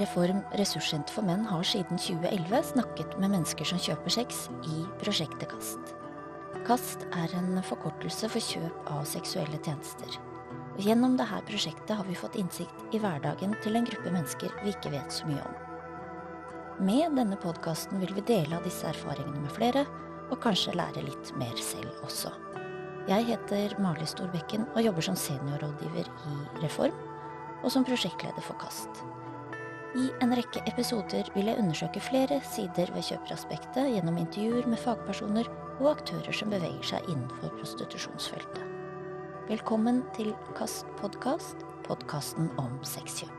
Reform 0.00 0.40
ressurssenter 0.56 1.12
for 1.12 1.26
menn 1.28 1.42
har 1.44 1.64
siden 1.66 1.98
2011 2.00 2.62
snakket 2.72 3.16
med 3.20 3.34
mennesker 3.34 3.68
som 3.68 3.80
kjøper 3.82 4.14
sex 4.14 4.46
i 4.64 4.84
prosjektet 5.02 5.50
KAST. 5.50 5.92
KAST 6.64 7.04
er 7.20 7.34
en 7.36 7.58
forkortelse 7.66 8.30
for 8.32 8.40
kjøp 8.40 8.88
av 8.94 9.02
seksuelle 9.08 9.60
tjenester. 9.60 10.16
Og 10.78 10.80
gjennom 10.86 11.18
dette 11.18 11.42
prosjektet 11.50 11.92
har 11.98 12.08
vi 12.08 12.16
fått 12.16 12.38
innsikt 12.40 12.96
i 12.96 13.00
hverdagen 13.02 13.52
til 13.60 13.76
en 13.76 13.88
gruppe 13.90 14.14
mennesker 14.14 14.54
vi 14.62 14.72
ikke 14.72 14.94
vet 14.94 15.12
så 15.12 15.28
mye 15.28 15.44
om. 15.44 15.58
Med 16.86 17.18
denne 17.20 17.36
podkasten 17.36 18.00
vil 18.00 18.14
vi 18.16 18.24
dele 18.24 18.56
av 18.56 18.64
disse 18.64 18.88
erfaringene 18.88 19.44
med 19.44 19.52
flere, 19.52 19.84
og 20.30 20.40
kanskje 20.40 20.78
lære 20.78 21.04
litt 21.04 21.34
mer 21.36 21.56
selv 21.60 22.06
også. 22.06 22.32
Jeg 23.10 23.26
heter 23.34 23.76
Mali 23.82 24.06
Storbekken 24.08 24.64
og 24.70 24.84
jobber 24.86 25.04
som 25.04 25.18
seniorrådgiver 25.18 26.08
i 26.08 26.36
Reform, 26.64 26.96
og 27.60 27.72
som 27.74 27.84
prosjektleder 27.84 28.44
for 28.46 28.56
KAST. 28.62 29.02
I 29.98 30.10
en 30.22 30.30
rekke 30.38 30.60
episoder 30.70 31.26
vil 31.34 31.48
jeg 31.50 31.58
undersøke 31.58 32.00
flere 32.04 32.36
sider 32.46 32.92
ved 32.94 33.02
kjøperaspektet 33.08 33.88
gjennom 33.90 34.20
intervjuer 34.22 34.68
med 34.70 34.78
fagpersoner 34.78 35.50
og 35.80 35.88
aktører 35.96 36.36
som 36.36 36.52
beveger 36.54 36.86
seg 36.92 37.08
innenfor 37.10 37.50
prostitusjonsfeltet. 37.56 38.62
Velkommen 39.48 40.04
til 40.14 40.30
KAST 40.54 40.86
podkast, 41.00 41.66
podkasten 41.88 42.52
om 42.62 42.78
sexkjøp. 42.86 43.34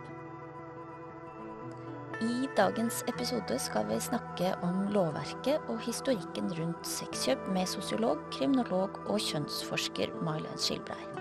I 2.21 2.51
dagens 2.59 2.99
episode 3.07 3.55
skal 3.63 3.87
vi 3.87 4.03
snakke 4.03 4.51
om 4.67 4.89
lovverket 4.91 5.71
og 5.71 5.79
historikken 5.87 6.51
rundt 6.59 6.83
sexkjøp 6.85 7.47
med 7.55 7.71
sosiolog, 7.71 8.27
kriminolog 8.35 8.99
og 9.07 9.23
kjønnsforsker 9.23 10.19
May-Len 10.19 10.59
Skilbrei. 10.59 11.20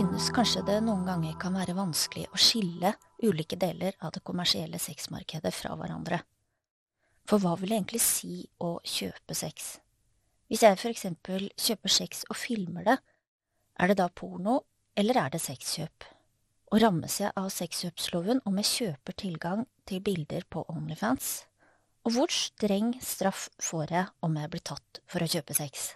Synes 0.00 0.30
kanskje 0.32 0.60
det 0.64 0.78
noen 0.80 1.02
ganger 1.04 1.34
kan 1.36 1.52
være 1.52 1.74
vanskelig 1.76 2.22
å 2.32 2.38
skille 2.40 2.94
ulike 3.20 3.58
deler 3.60 3.98
av 4.00 4.14
det 4.14 4.22
kommersielle 4.24 4.78
sexmarkedet 4.80 5.52
fra 5.52 5.74
hverandre. 5.76 6.22
For 7.28 7.42
hva 7.42 7.52
vil 7.60 7.74
det 7.74 7.76
egentlig 7.76 8.00
si 8.00 8.38
å 8.64 8.70
kjøpe 8.80 9.36
sex? 9.36 9.74
Hvis 10.48 10.64
jeg 10.64 10.80
for 10.80 10.94
eksempel 10.94 11.50
kjøper 11.52 11.92
sex 11.92 12.24
og 12.30 12.40
filmer 12.40 12.88
det, 12.88 12.96
er 13.76 13.92
det 13.92 13.98
da 14.00 14.08
porno, 14.08 14.62
eller 14.96 15.20
er 15.20 15.36
det 15.36 15.42
sexkjøp? 15.44 16.08
Og 16.72 16.80
rammes 16.80 17.20
jeg 17.20 17.36
av 17.36 17.52
sexkjøpsloven 17.52 18.40
om 18.48 18.56
jeg 18.62 18.72
kjøper 18.72 19.20
tilgang 19.26 19.66
til 19.84 20.00
bilder 20.06 20.48
på 20.48 20.64
Onlyfans? 20.72 21.42
Og 22.08 22.16
hvor 22.16 22.32
streng 22.32 22.94
straff 23.04 23.50
får 23.60 23.98
jeg 23.98 24.12
om 24.24 24.40
jeg 24.40 24.54
blir 24.54 24.68
tatt 24.72 25.04
for 25.04 25.20
å 25.20 25.28
kjøpe 25.28 25.60
sex? 25.60 25.90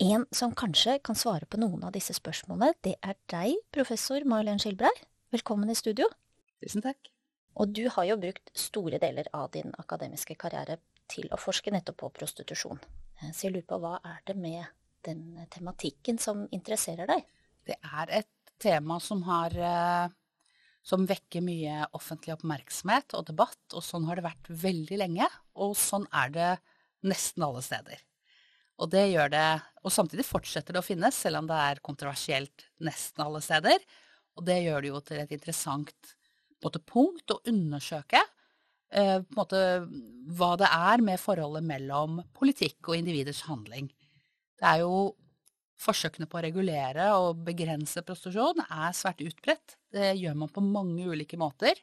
En 0.00 0.24
som 0.30 0.54
kanskje 0.54 0.96
kan 1.04 1.16
svare 1.16 1.44
på 1.44 1.58
noen 1.60 1.82
av 1.84 1.92
disse 1.92 2.14
spørsmålene, 2.16 2.72
det 2.80 2.94
er 3.04 3.16
deg, 3.28 3.58
professor 3.74 4.24
May-Len 4.24 4.60
Skilbrei. 4.62 4.90
Velkommen 5.34 5.68
i 5.68 5.76
studio. 5.76 6.06
Tusen 6.64 6.80
takk. 6.80 7.10
Og 7.60 7.74
du 7.76 7.84
har 7.92 8.06
jo 8.08 8.16
brukt 8.16 8.48
store 8.56 8.96
deler 9.02 9.28
av 9.36 9.50
din 9.52 9.74
akademiske 9.76 10.38
karriere 10.40 10.78
til 11.12 11.28
å 11.28 11.36
forske 11.36 11.74
nettopp 11.74 11.98
på 12.00 12.08
prostitusjon. 12.16 12.80
Eh, 13.20 13.34
så 13.36 13.46
jeg 13.46 13.52
lurer 13.58 13.68
på 13.68 13.78
hva 13.82 13.98
er 14.00 14.22
det 14.30 14.36
med 14.40 14.64
den 15.04 15.42
tematikken 15.52 16.16
som 16.18 16.46
interesserer 16.48 17.10
deg? 17.10 17.26
Det 17.68 17.76
er 17.76 18.14
et 18.22 18.54
tema 18.62 18.96
som 19.00 19.20
har 19.26 19.52
eh, 19.52 20.14
som 20.82 21.04
vekker 21.06 21.44
mye 21.44 21.82
offentlig 21.92 22.32
oppmerksomhet 22.38 23.12
og 23.18 23.28
debatt, 23.28 23.60
og 23.76 23.84
sånn 23.84 24.08
har 24.08 24.16
det 24.16 24.24
vært 24.24 24.48
veldig 24.64 25.02
lenge. 25.04 25.28
Og 25.60 25.76
sånn 25.76 26.08
er 26.16 26.32
det 26.32 26.50
nesten 27.04 27.44
alle 27.44 27.60
steder. 27.60 28.00
Og 28.82 28.90
det 28.90 29.04
gjør 29.12 29.30
det 29.30 29.46
Og 29.82 29.94
samtidig 29.94 30.26
fortsetter 30.26 30.74
det 30.74 30.82
å 30.82 30.86
finnes, 30.86 31.16
selv 31.16 31.40
om 31.40 31.48
det 31.50 31.58
er 31.58 31.80
kontroversielt 31.82 32.68
nesten 32.86 33.24
alle 33.24 33.40
steder. 33.42 33.82
Og 34.38 34.44
det 34.46 34.60
gjør 34.62 34.82
det 34.82 34.92
jo 34.92 35.00
til 35.06 35.22
et 35.22 35.34
interessant 35.34 36.12
måte, 36.62 36.78
punkt 36.86 37.34
å 37.34 37.40
undersøke 37.50 38.20
eh, 38.94 39.18
måte, 39.34 39.58
hva 40.38 40.52
det 40.60 40.68
er 40.70 41.02
med 41.02 41.18
forholdet 41.18 41.66
mellom 41.66 42.20
politikk 42.38 42.92
og 42.92 43.00
individers 43.00 43.42
handling. 43.48 43.90
Det 44.60 44.70
er 44.70 44.84
jo 44.84 45.10
Forsøkene 45.82 46.28
på 46.30 46.38
å 46.38 46.42
regulere 46.44 47.08
og 47.18 47.40
begrense 47.46 48.04
prostitusjon 48.06 48.60
er 48.62 48.92
svært 48.94 49.22
utbredt. 49.24 49.76
Det 49.90 50.12
gjør 50.14 50.36
man 50.38 50.52
på 50.52 50.62
mange 50.62 51.08
ulike 51.10 51.38
måter 51.40 51.78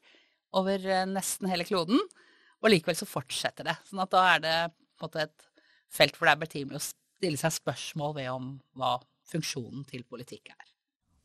over 0.55 0.79
eh, 0.79 1.07
nesten 1.09 1.49
hele 1.51 1.67
kloden. 1.67 1.99
Og 2.59 2.71
likevel 2.71 2.97
så 2.99 3.07
fortsetter 3.09 3.67
det. 3.67 3.75
sånn 3.89 4.03
at 4.03 4.13
da 4.13 4.23
er 4.35 4.43
det 4.45 4.55
på 4.71 5.03
en 5.03 5.09
måte 5.09 5.25
et 5.25 5.48
felt 5.89 6.17
hvor 6.17 6.29
det 6.29 6.35
er 6.35 6.43
betimelig 6.45 6.79
å 6.79 6.87
stille 6.89 7.39
seg 7.41 7.55
spørsmål 7.57 8.15
ved 8.19 8.29
om 8.31 8.51
hva 8.79 8.97
funksjonen 9.29 9.85
til 9.89 10.05
politikk 10.09 10.51
er. 10.53 10.69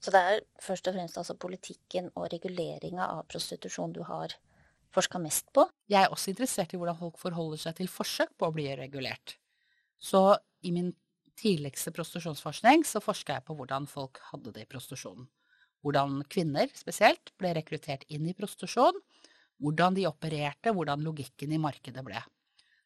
Så 0.05 0.13
det 0.13 0.21
er 0.21 0.43
først 0.61 0.89
og 0.91 0.97
fremst 0.97 1.17
altså 1.21 1.37
politikken 1.41 2.11
og 2.13 2.29
reguleringa 2.33 3.07
av 3.07 3.25
prostitusjon 3.31 3.95
du 3.97 4.03
har 4.05 4.35
forska 4.95 5.21
mest 5.23 5.49
på? 5.57 5.65
Jeg 5.91 6.05
er 6.05 6.13
også 6.13 6.33
interessert 6.33 6.75
i 6.75 6.81
hvordan 6.81 6.99
folk 6.99 7.17
forholder 7.21 7.63
seg 7.63 7.79
til 7.79 7.89
forsøk 7.91 8.35
på 8.39 8.51
å 8.51 8.55
bli 8.55 8.69
regulert. 8.79 9.39
Så 9.97 10.37
i 10.65 10.75
min 10.75 10.93
tidligste 11.41 11.93
prostitusjonsforskning 11.95 12.85
så 12.87 13.03
forska 13.03 13.39
jeg 13.39 13.47
på 13.49 13.57
hvordan 13.59 13.89
folk 13.91 14.21
hadde 14.31 14.53
det 14.55 14.67
i 14.67 14.71
prostitusjonen. 14.71 15.27
Hvordan 15.85 16.23
kvinner 16.33 16.71
spesielt 16.77 17.33
ble 17.41 17.53
rekruttert 17.57 18.07
inn 18.13 18.29
i 18.29 18.37
prostitusjon. 18.37 18.97
Hvordan 19.61 19.97
de 19.97 20.07
opererte, 20.09 20.73
hvordan 20.73 21.05
logikken 21.05 21.53
i 21.55 21.61
markedet 21.61 22.05
ble. 22.05 22.21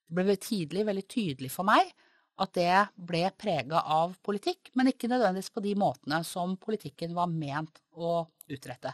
Det 0.09 0.25
ble 0.25 0.37
tidlig 0.41 0.87
veldig 0.89 1.07
tydelig 1.09 1.51
for 1.53 1.69
meg 1.69 1.91
at 2.39 2.55
det 2.55 2.75
ble 3.09 3.25
prega 3.35 3.83
av 3.91 4.15
politikk, 4.23 4.71
men 4.79 4.93
ikke 4.93 5.11
nødvendigvis 5.11 5.51
på 5.55 5.63
de 5.65 5.75
måtene 5.79 6.21
som 6.27 6.55
politikken 6.61 7.17
var 7.17 7.31
ment 7.33 7.83
å 7.99 8.23
utrette. 8.49 8.93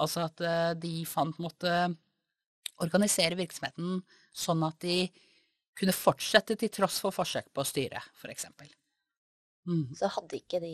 Altså 0.00 0.24
at 0.26 0.40
eh, 0.44 0.72
de 0.80 0.94
fant 1.08 1.36
måtte 1.40 1.72
organisere 2.84 3.36
virksomheten 3.38 4.00
sånn 4.36 4.64
at 4.66 4.80
de 4.84 5.04
kunne 5.76 5.94
fortsette 5.96 6.56
til 6.56 6.72
tross 6.72 6.98
for 7.04 7.14
forsøk 7.14 7.52
på 7.52 7.62
å 7.62 7.68
styre, 7.68 8.00
f.eks. 8.16 8.48
Mm. 9.66 9.86
Så 9.98 10.08
hadde 10.14 10.38
ikke 10.38 10.60
de 10.62 10.72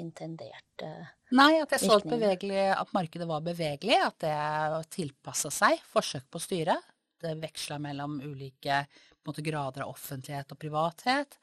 intendert 0.00 0.82
uh, 0.82 1.10
Nei, 1.36 1.60
at 1.62 1.72
jeg 1.76 1.84
så 1.84 2.00
at, 2.00 2.08
at, 2.10 2.90
markedet 2.92 3.28
var 3.28 3.44
bevegelig, 3.44 4.00
at 4.02 4.24
det 4.24 4.88
tilpassa 4.92 5.52
seg 5.54 5.78
forsøk 5.92 6.26
på 6.28 6.40
å 6.40 6.42
styre. 6.42 6.74
Det 7.22 7.36
veksla 7.42 7.78
mellom 7.82 8.20
ulike 8.20 8.82
måte, 9.26 9.44
grader 9.44 9.84
av 9.86 9.94
offentlighet 9.94 10.52
og 10.54 10.58
privathet. 10.60 11.38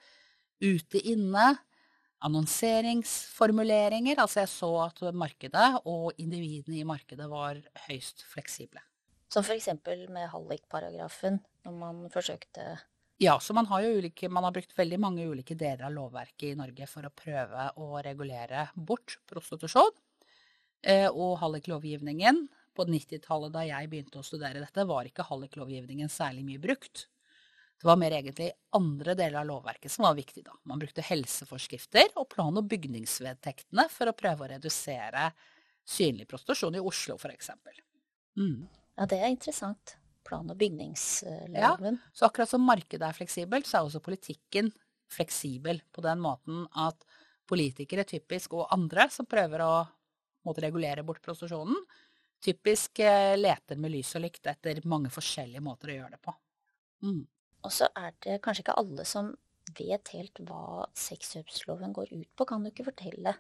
Ute, 0.59 1.00
inne. 1.00 1.56
Annonseringsformuleringer. 2.28 4.19
Altså 4.19 4.41
jeg 4.44 4.51
så 4.51 4.72
at 4.84 5.01
markedet 5.16 5.69
og 5.88 6.12
individene 6.19 6.81
i 6.81 6.88
markedet 6.88 7.29
var 7.31 7.62
høyst 7.88 8.25
fleksible. 8.28 8.84
Som 9.31 9.45
eksempel 9.53 10.07
med 10.12 10.28
hallikparagrafen, 10.34 11.40
når 11.63 11.75
man 11.79 12.07
forsøkte 12.11 12.73
ja, 13.19 13.34
så 13.44 13.51
man 13.51 13.66
har 13.67 13.84
jo 13.84 13.97
ulike, 14.00 14.29
man 14.31 14.46
har 14.47 14.53
brukt 14.56 14.72
veldig 14.78 14.97
mange 15.03 15.25
ulike 15.28 15.56
deler 15.59 15.90
av 15.90 15.91
lovverket 15.91 16.53
i 16.53 16.56
Norge 16.56 16.85
for 16.88 17.03
å 17.03 17.11
prøve 17.11 17.66
å 17.75 18.00
regulere 18.00 18.69
bort 18.75 19.17
prostitusjon. 19.28 19.91
Eh, 20.79 21.09
og 21.11 21.35
halliklovgivningen 21.41 22.46
på 22.75 22.85
90-tallet 22.88 23.53
da 23.53 23.63
jeg 23.68 23.90
begynte 23.91 24.22
å 24.22 24.25
studere 24.25 24.62
dette, 24.62 24.85
var 24.88 25.07
ikke 25.07 25.25
halliklovgivningen 25.28 26.12
særlig 26.12 26.46
mye 26.47 26.62
brukt. 26.63 27.07
Det 27.80 27.88
var 27.88 28.00
mer 28.00 28.12
egentlig 28.18 28.50
andre 28.75 29.16
deler 29.16 29.40
av 29.40 29.47
lovverket 29.47 29.91
som 29.94 30.03
var 30.03 30.18
viktig 30.18 30.44
da. 30.44 30.56
Man 30.68 30.81
brukte 30.81 31.06
helseforskrifter 31.06 32.12
og 32.19 32.28
plan- 32.34 32.59
og 32.59 32.68
bygningsvedtektene 32.72 33.88
for 33.94 34.12
å 34.12 34.18
prøve 34.19 34.46
å 34.46 34.52
redusere 34.52 35.29
synlig 35.88 36.28
prostitusjon 36.29 36.75
i 36.75 36.84
Oslo, 36.84 37.16
f.eks. 37.16 37.53
Mm. 38.38 38.67
Ja, 38.99 39.08
det 39.08 39.22
er 39.22 39.32
interessant 39.32 39.96
plan- 40.28 40.52
og 40.52 40.59
bygningsloven. 40.59 42.02
Ja, 42.02 42.11
så 42.14 42.28
akkurat 42.28 42.52
som 42.52 42.67
markedet 42.67 43.08
er 43.08 43.16
fleksibelt, 43.16 43.67
så 43.67 43.79
er 43.79 43.88
også 43.88 44.03
politikken 44.03 44.73
fleksibel 45.09 45.79
på 45.96 46.03
den 46.05 46.20
måten 46.22 46.67
at 46.78 47.08
politikere 47.49 48.05
typisk, 48.05 48.53
og 48.59 48.70
andre 48.76 49.08
som 49.14 49.26
prøver 49.29 49.64
å 49.66 49.73
måtte 50.46 50.64
regulere 50.64 51.03
bort 51.08 51.23
prostitusjonen, 51.26 51.79
typisk 52.44 53.00
eh, 53.03 53.36
leter 53.38 53.80
med 53.80 53.94
lys 53.94 54.14
og 54.18 54.24
lykt 54.26 54.47
etter 54.52 54.82
mange 54.90 55.12
forskjellige 55.14 55.64
måter 55.64 55.91
å 55.91 55.97
gjøre 56.00 56.16
det 56.16 56.22
på. 56.24 56.34
Mm. 57.06 57.22
Og 57.66 57.76
så 57.76 57.90
er 58.00 58.16
det 58.24 58.40
kanskje 58.44 58.66
ikke 58.66 58.78
alle 58.80 59.06
som 59.08 59.34
vet 59.78 60.12
helt 60.16 60.41
hva 60.47 60.88
sexkjøpsloven 60.97 61.94
går 61.94 62.14
ut 62.16 62.32
på. 62.36 62.47
Kan 62.47 62.64
du 62.64 62.72
ikke 62.72 62.88
fortelle 62.88 63.36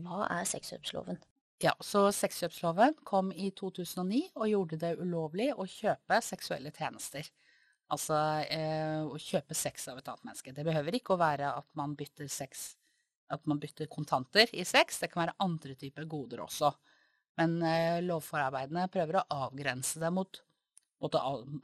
hva 0.00 0.24
er 0.30 0.46
sexkjøpsloven? 0.48 1.20
Ja, 1.60 1.74
så 1.84 2.06
sexkjøpsloven 2.16 3.02
kom 3.04 3.34
i 3.36 3.50
2009 3.52 4.22
og 4.32 4.48
gjorde 4.48 4.78
det 4.80 4.94
ulovlig 5.02 5.50
å 5.52 5.66
kjøpe 5.68 6.22
seksuelle 6.24 6.72
tjenester. 6.72 7.26
Altså 7.90 8.16
eh, 8.46 9.02
å 9.02 9.18
kjøpe 9.20 9.56
sex 9.58 9.90
av 9.90 9.98
et 9.98 10.08
annet 10.08 10.30
menneske. 10.30 10.54
Det 10.56 10.64
behøver 10.64 10.96
ikke 10.96 11.16
å 11.16 11.20
være 11.20 11.50
at 11.58 11.66
man 11.76 11.98
bytter 11.98 12.30
sex 12.30 12.70
at 13.30 13.46
man 13.46 13.60
bytter 13.62 13.86
kontanter 13.86 14.50
i 14.52 14.64
sex. 14.66 14.98
Det 15.00 15.10
kan 15.12 15.24
være 15.24 15.38
andre 15.42 15.76
typer 15.78 16.06
goder 16.10 16.42
også. 16.44 16.72
Men 17.40 17.60
eh, 17.64 18.02
lovforarbeidene 18.04 18.88
prøver 18.92 19.16
å 19.20 19.26
avgrense 19.46 20.00
det 20.02 20.10
mot, 20.12 20.42
mot 21.00 21.14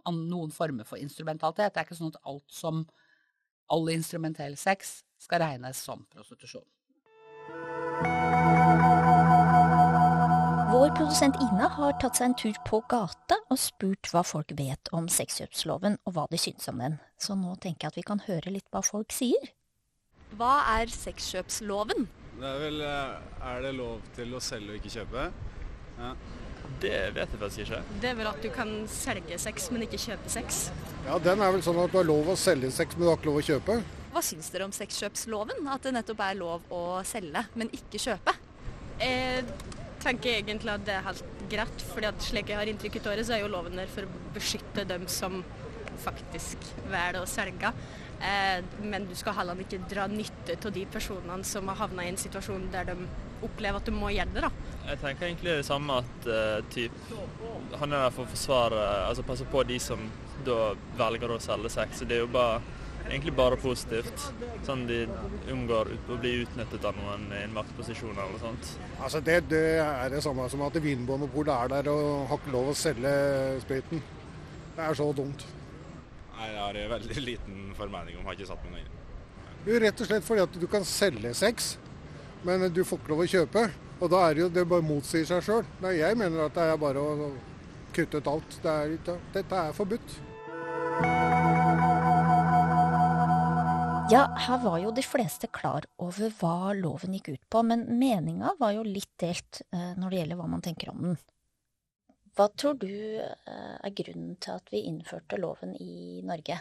noen 0.08 0.54
former 0.54 0.88
for 0.88 1.02
instrumentalitet. 1.02 1.74
Det 1.74 1.82
er 1.82 1.88
ikke 1.88 1.98
sånn 1.98 2.14
at 2.14 2.22
alt 2.24 2.46
som 2.48 2.86
all 3.72 3.90
instrumentell 3.92 4.56
sex 4.56 5.02
skal 5.20 5.42
regnes 5.42 5.82
som 5.84 6.06
prostitusjon. 6.14 6.64
Vår 10.66 10.90
produsent 10.96 11.36
Ina 11.40 11.68
har 11.72 11.94
tatt 12.00 12.18
seg 12.18 12.30
en 12.30 12.36
tur 12.40 12.56
på 12.66 12.80
gata 12.90 13.38
og 13.52 13.58
spurt 13.60 14.08
hva 14.12 14.22
folk 14.26 14.52
vet 14.58 14.90
om 14.96 15.08
sexkjøpsloven 15.12 15.98
og 16.04 16.16
hva 16.16 16.26
de 16.32 16.40
syns 16.40 16.68
om 16.72 16.80
den. 16.82 16.98
Så 17.20 17.36
nå 17.38 17.54
tenker 17.62 17.86
jeg 17.86 17.92
at 17.92 18.00
vi 18.00 18.06
kan 18.06 18.22
høre 18.26 18.52
litt 18.54 18.68
hva 18.72 18.82
folk 18.84 19.12
sier. 19.14 19.52
Hva 20.36 20.54
er 20.78 20.92
sexkjøpsloven? 20.92 22.08
Det 22.36 22.48
er 22.48 22.58
vel 22.60 22.82
Er 22.84 23.62
det 23.64 23.76
lov 23.78 24.02
til 24.16 24.34
å 24.36 24.42
selge 24.42 24.74
og 24.74 24.80
ikke 24.80 24.96
kjøpe? 24.98 25.28
Ja. 25.98 26.14
Det 26.80 26.96
vet 27.14 27.30
jeg 27.32 27.40
faktisk 27.40 27.62
ikke. 27.62 27.78
Det 28.02 28.08
er 28.10 28.16
vel 28.18 28.28
at 28.28 28.40
du 28.42 28.48
kan 28.52 28.72
selge 28.90 29.38
sex, 29.40 29.68
men 29.72 29.84
ikke 29.86 30.00
kjøpe 30.02 30.32
sex. 30.32 30.66
Ja, 31.06 31.18
Den 31.22 31.40
er 31.40 31.54
vel 31.54 31.62
sånn 31.64 31.78
at 31.80 31.92
du 31.92 32.00
har 32.00 32.08
lov 32.08 32.32
å 32.32 32.36
selge 32.40 32.72
sex, 32.74 32.96
men 32.96 33.06
du 33.06 33.10
har 33.12 33.20
ikke 33.20 33.30
lov 33.30 33.38
å 33.40 33.46
kjøpe. 33.46 33.78
Hva 34.12 34.22
syns 34.24 34.50
dere 34.52 34.66
om 34.66 34.74
sexkjøpsloven? 34.74 35.62
At 35.72 35.86
det 35.86 35.94
nettopp 35.96 36.20
er 36.26 36.38
lov 36.40 36.66
å 36.74 36.82
selge, 37.06 37.46
men 37.54 37.70
ikke 37.76 38.00
kjøpe? 38.02 38.34
Jeg 39.00 39.44
tenker 40.02 40.38
egentlig 40.38 40.72
at 40.72 40.84
det 40.88 40.96
er 40.96 41.06
helt 41.06 41.24
greit, 41.52 41.86
fordi 41.92 42.10
at 42.10 42.24
slik 42.24 42.50
jeg 42.52 42.60
har 42.60 42.70
inntrykk 42.70 42.98
av 43.02 43.16
det, 43.16 43.26
så 43.28 43.36
er 43.36 43.44
jo 43.44 43.52
loven 43.52 43.78
der 43.78 43.90
for 43.92 44.08
å 44.08 44.24
beskytte 44.34 44.86
dem 44.88 45.06
som 45.10 45.40
faktisk 46.02 46.64
velger 46.90 47.22
å 47.22 47.28
selge. 47.30 47.72
Eh, 48.20 48.64
men 48.80 49.04
du 49.08 49.14
skal 49.18 49.36
heller 49.36 49.58
ikke 49.60 49.82
dra 49.90 50.06
nytte 50.08 50.56
av 50.56 50.72
de 50.72 50.86
personene 50.88 51.44
som 51.44 51.68
har 51.68 51.76
havna 51.82 52.06
i 52.06 52.12
en 52.12 52.20
situasjon 52.20 52.70
der 52.72 52.88
de 52.88 52.94
opplever 53.44 53.80
at 53.80 53.88
du 53.88 53.92
må 53.92 54.10
gjøre 54.14 54.32
det. 54.32 54.46
da. 54.46 54.50
Jeg 54.86 55.00
tenker 55.02 55.28
egentlig 55.28 55.58
det 55.58 55.66
samme 55.66 55.98
at 56.00 56.28
uh, 56.30 56.62
typ, 56.72 56.94
han 57.76 57.92
er 57.92 58.06
der 58.06 58.14
for 58.14 58.24
å 58.24 58.32
forsvare, 58.32 58.86
altså 59.10 59.26
passe 59.26 59.44
på 59.52 59.64
de 59.68 59.76
som 59.82 60.00
da 60.46 60.72
velger 60.96 61.34
å 61.34 61.38
selge 61.42 61.72
sex. 61.74 62.00
Så 62.00 62.08
det 62.08 62.16
er 62.16 62.24
jo 62.24 62.30
bare, 62.32 62.62
egentlig 63.10 63.34
bare 63.36 63.58
positivt. 63.60 64.24
Sånn 64.66 64.86
de 64.88 65.02
unngår 65.52 65.92
å 66.08 66.16
bli 66.22 66.32
utnyttet 66.46 66.88
av 66.88 66.96
noen 66.96 67.28
i 67.34 67.42
en 67.44 67.54
maktposisjon 67.58 68.14
eller 68.14 68.32
noe 68.32 68.44
sånt. 68.46 68.72
Altså 68.96 69.20
det, 69.20 69.42
det 69.52 69.64
er 69.82 70.08
det 70.14 70.24
samme 70.24 70.48
som 70.52 70.64
at 70.66 70.80
Vinmonopolet 70.80 71.52
er 71.58 71.74
der 71.76 71.92
og 71.92 72.30
har 72.30 72.40
ikke 72.40 72.56
lov 72.56 72.72
å 72.72 72.78
selge 72.78 73.12
spriten. 73.66 74.02
Det 74.76 74.88
er 74.88 74.96
så 74.96 75.12
dumt. 75.16 75.44
Nei, 76.36 76.50
Jeg 76.52 76.60
har 76.60 76.78
veldig 76.92 77.24
liten 77.24 77.58
formening 77.76 78.18
om, 78.18 78.26
har 78.28 78.36
ikke 78.36 78.48
satt 78.50 78.62
meg 78.66 78.76
noe 78.76 78.84
inn. 78.84 79.02
Jo, 79.66 79.80
rett 79.82 80.00
og 80.00 80.08
slett 80.08 80.26
fordi 80.26 80.44
at 80.44 80.60
du 80.60 80.66
kan 80.70 80.84
selge 80.86 81.32
sex, 81.34 81.74
men 82.46 82.68
du 82.72 82.84
får 82.84 83.00
ikke 83.00 83.12
lov 83.14 83.24
å 83.24 83.28
kjøpe. 83.32 83.66
Og 83.96 84.10
da 84.12 84.20
er 84.26 84.36
det 84.36 84.42
jo 84.44 84.48
det 84.52 84.66
bare 84.68 84.84
motsier 84.84 85.24
seg 85.24 85.42
sjøl. 85.42 85.64
Jeg 85.96 86.18
mener 86.20 86.44
at 86.44 86.54
det 86.54 86.66
er 86.68 86.80
bare 86.80 87.00
å 87.00 87.30
kutte 87.96 88.20
ut 88.20 88.28
alt. 88.28 88.58
Det 88.62 88.74
er, 88.84 88.96
dette 89.32 89.62
er 89.62 89.76
forbudt. 89.76 90.18
Ja, 94.06 94.28
her 94.38 94.60
var 94.62 94.76
jo 94.78 94.92
de 94.94 95.02
fleste 95.02 95.48
klar 95.50 95.88
over 95.98 96.30
hva 96.38 96.74
loven 96.78 97.16
gikk 97.16 97.32
ut 97.32 97.46
på, 97.50 97.64
men 97.66 97.88
meninga 97.98 98.52
var 98.60 98.76
jo 98.76 98.84
litt 98.86 99.10
delt 99.18 99.64
eh, 99.72 99.96
når 99.98 100.12
det 100.12 100.20
gjelder 100.20 100.38
hva 100.38 100.46
man 100.52 100.62
tenker 100.62 100.92
om 100.92 101.00
den. 101.08 101.16
Hva 102.36 102.50
tror 102.52 102.74
du 102.76 102.90
eh, 102.92 103.76
er 103.80 103.92
grunnen 103.96 104.34
til 104.44 104.58
at 104.58 104.66
vi 104.68 104.82
innførte 104.90 105.38
loven 105.40 105.72
i 105.80 106.20
Norge? 106.26 106.58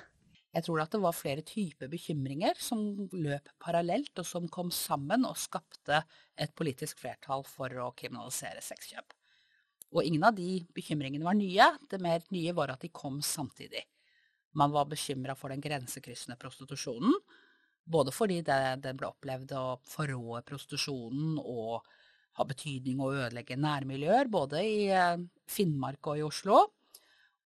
Jeg 0.55 0.63
tror 0.63 0.79
at 0.79 0.93
det 0.95 1.01
var 1.03 1.17
flere 1.17 1.43
typer 1.43 1.89
bekymringer 1.91 2.55
som 2.63 2.79
løp 3.11 3.49
parallelt, 3.59 4.13
og 4.15 4.23
som 4.23 4.47
kom 4.47 4.71
sammen 4.71 5.27
og 5.27 5.35
skapte 5.35 5.99
et 6.39 6.53
politisk 6.55 7.03
flertall 7.03 7.43
for 7.49 7.75
å 7.83 7.89
kriminalisere 7.99 8.63
sexkjøp. 8.63 9.17
Og 9.91 10.07
ingen 10.07 10.23
av 10.23 10.39
de 10.39 10.61
bekymringene 10.75 11.27
var 11.27 11.35
nye, 11.35 11.67
det 11.91 11.99
mer 12.03 12.23
nye 12.31 12.55
var 12.55 12.71
at 12.71 12.87
de 12.87 12.93
kom 12.95 13.19
samtidig. 13.19 13.83
Man 14.55 14.71
var 14.71 14.87
bekymra 14.87 15.35
for 15.35 15.51
den 15.51 15.63
grensekryssende 15.63 16.39
prostitusjonen, 16.39 17.19
både 17.83 18.15
fordi 18.15 18.39
det 18.47 18.95
ble 18.95 19.11
opplevd 19.11 19.51
å 19.59 19.67
forråde 19.91 20.45
prostitusjonen 20.47 21.35
og 21.43 21.83
ha 22.39 22.47
betydning 22.47 23.03
å 23.03 23.11
ødelegge 23.11 23.59
nærmiljøer, 23.59 24.31
både 24.31 24.63
i 24.63 24.79
eh, 24.87 25.19
Finnmark 25.49 26.11
og 26.11 26.19
i 26.19 26.25
Oslo. 26.25 26.63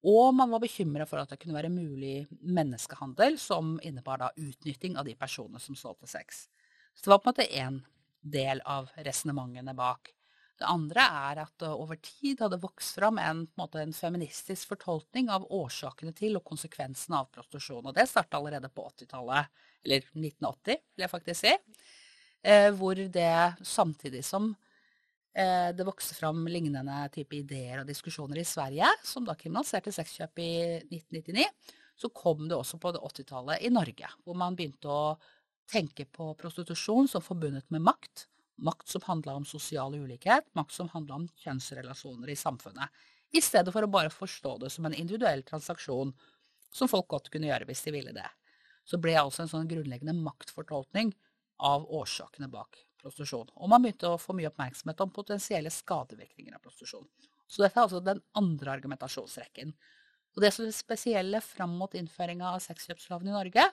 Og 0.08 0.34
man 0.36 0.52
var 0.54 0.62
bekymra 0.62 1.08
for 1.10 1.20
at 1.20 1.32
det 1.34 1.40
kunne 1.42 1.58
være 1.58 1.74
mulig 1.74 2.28
menneskehandel, 2.46 3.40
som 3.42 3.76
innebar 3.84 4.22
da 4.22 4.30
utnytting 4.38 4.96
av 4.98 5.08
de 5.08 5.16
personene 5.18 5.60
som 5.60 5.76
solgte 5.76 6.10
sex. 6.10 6.46
Så 6.94 7.08
det 7.08 7.14
var 7.14 7.24
på 7.24 7.30
en 7.30 7.34
måte 7.34 7.50
én 7.50 7.82
del 8.22 8.62
av 8.66 8.92
resonnementene 9.06 9.74
bak. 9.78 10.14
Det 10.58 10.66
andre 10.66 11.04
er 11.30 11.42
at 11.44 11.54
det 11.62 11.70
over 11.70 12.00
tid 12.02 12.40
hadde 12.42 12.58
vokst 12.62 12.98
fram 12.98 13.20
en, 13.22 13.44
en, 13.46 13.76
en, 13.82 13.94
feministisk 13.94 14.72
fortolkning 14.72 15.30
av 15.30 15.46
årsakene 15.54 16.16
til 16.18 16.40
og 16.40 16.46
konsekvensene 16.48 17.20
av 17.20 17.30
prostitusjon. 17.34 17.86
Og 17.86 17.94
det 17.94 18.08
starta 18.10 18.40
allerede 18.40 18.72
på 18.74 18.88
80-tallet, 18.90 19.52
eller 19.86 20.08
1980, 20.16 20.82
vil 20.96 21.06
jeg 21.06 21.14
faktisk 21.14 21.44
si. 21.44 21.54
Eh, 22.42 22.72
hvor 22.74 22.98
det 22.98 23.36
samtidig 23.66 24.24
som 24.26 24.50
eh, 24.50 24.67
det 25.38 25.86
vokste 25.86 26.16
fram 26.18 26.48
lignende 26.50 26.96
type 27.14 27.36
ideer 27.38 27.84
og 27.84 27.90
diskusjoner 27.90 28.40
i 28.42 28.46
Sverige, 28.48 28.88
som 29.06 29.26
da 29.28 29.36
kriminaliserte 29.38 29.92
sexkjøp 29.94 30.42
i 30.42 30.54
1999, 30.88 31.44
så 31.98 32.10
kom 32.10 32.48
det 32.50 32.58
også 32.58 32.80
på 32.82 32.90
80-tallet 32.96 33.62
i 33.62 33.70
Norge, 33.74 34.10
hvor 34.26 34.38
man 34.38 34.58
begynte 34.58 34.90
å 34.90 35.14
tenke 35.70 36.08
på 36.10 36.32
prostitusjon 36.40 37.10
som 37.12 37.22
forbundet 37.22 37.70
med 37.70 37.86
makt 37.86 38.26
Makt 38.58 38.88
som 38.88 39.02
handla 39.06 39.36
om 39.38 39.46
sosial 39.46 39.96
ulikhet, 39.96 40.48
makt 40.58 40.74
som 40.74 40.90
handla 40.90 41.20
om 41.20 41.28
kjønnsrelasjoner 41.44 42.32
i 42.34 42.36
samfunnet. 42.36 42.90
I 43.38 43.42
stedet 43.44 43.74
for 43.74 43.86
å 43.86 43.92
bare 43.92 44.10
forstå 44.10 44.56
det 44.64 44.72
som 44.74 44.88
en 44.88 44.96
individuell 44.98 45.44
transaksjon, 45.46 46.14
som 46.74 46.90
folk 46.90 47.08
godt 47.12 47.30
kunne 47.30 47.52
gjøre 47.52 47.68
hvis 47.70 47.86
de 47.86 47.94
ville 47.94 48.16
det. 48.18 48.26
Så 48.88 48.98
ble 49.04 49.14
altså 49.20 49.44
en 49.44 49.52
sånn 49.52 49.70
grunnleggende 49.70 50.16
maktfortolkning 50.18 51.14
av 51.70 51.86
årsakene 51.86 52.50
bak 52.50 52.82
prostitusjon. 53.08 53.50
Og 53.56 53.72
man 53.72 53.84
begynte 53.84 54.12
å 54.12 54.22
få 54.22 54.36
mye 54.38 54.52
oppmerksomhet 54.52 55.02
om 55.04 55.14
potensielle 55.16 55.72
skadevirkninger 55.74 56.56
av 56.56 56.64
prostitusjon. 56.64 57.08
Så 57.48 57.64
dette 57.64 57.80
er 57.80 57.88
altså 57.88 58.04
den 58.04 58.22
andre 58.38 58.76
argumentasjonsrekken. 58.76 59.74
Og 60.36 60.44
det 60.44 60.52
som 60.54 60.68
er 60.68 60.76
spesielle 60.76 61.42
fram 61.42 61.78
mot 61.80 61.96
innføringa 61.98 62.52
av 62.54 62.62
sexkjøpsloven 62.62 63.32
i 63.32 63.36
Norge, 63.36 63.64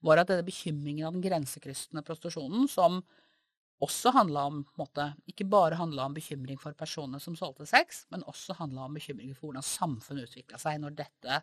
var 0.00 0.20
at 0.22 0.30
denne 0.30 0.46
bekymringen 0.46 1.06
av 1.06 1.14
den 1.14 1.24
grensekryssende 1.24 2.02
prostitusjonen, 2.06 2.64
som 2.72 3.02
også 3.84 4.12
handla 4.12 4.44
om 4.48 4.62
måte, 4.80 5.06
ikke 5.28 5.46
bare 5.48 5.78
handla 5.80 6.08
om 6.08 6.16
bekymring 6.16 6.58
for 6.60 6.76
personene 6.76 7.20
som 7.22 7.36
solgte 7.36 7.68
sex, 7.68 8.04
men 8.12 8.24
også 8.28 8.56
handla 8.58 8.88
om 8.88 8.96
bekymring 8.96 9.32
for 9.36 9.48
hvordan 9.48 9.64
samfunnet 9.64 10.28
utvikla 10.28 10.60
seg 10.60 10.80
når 10.82 10.96
dette 10.98 11.40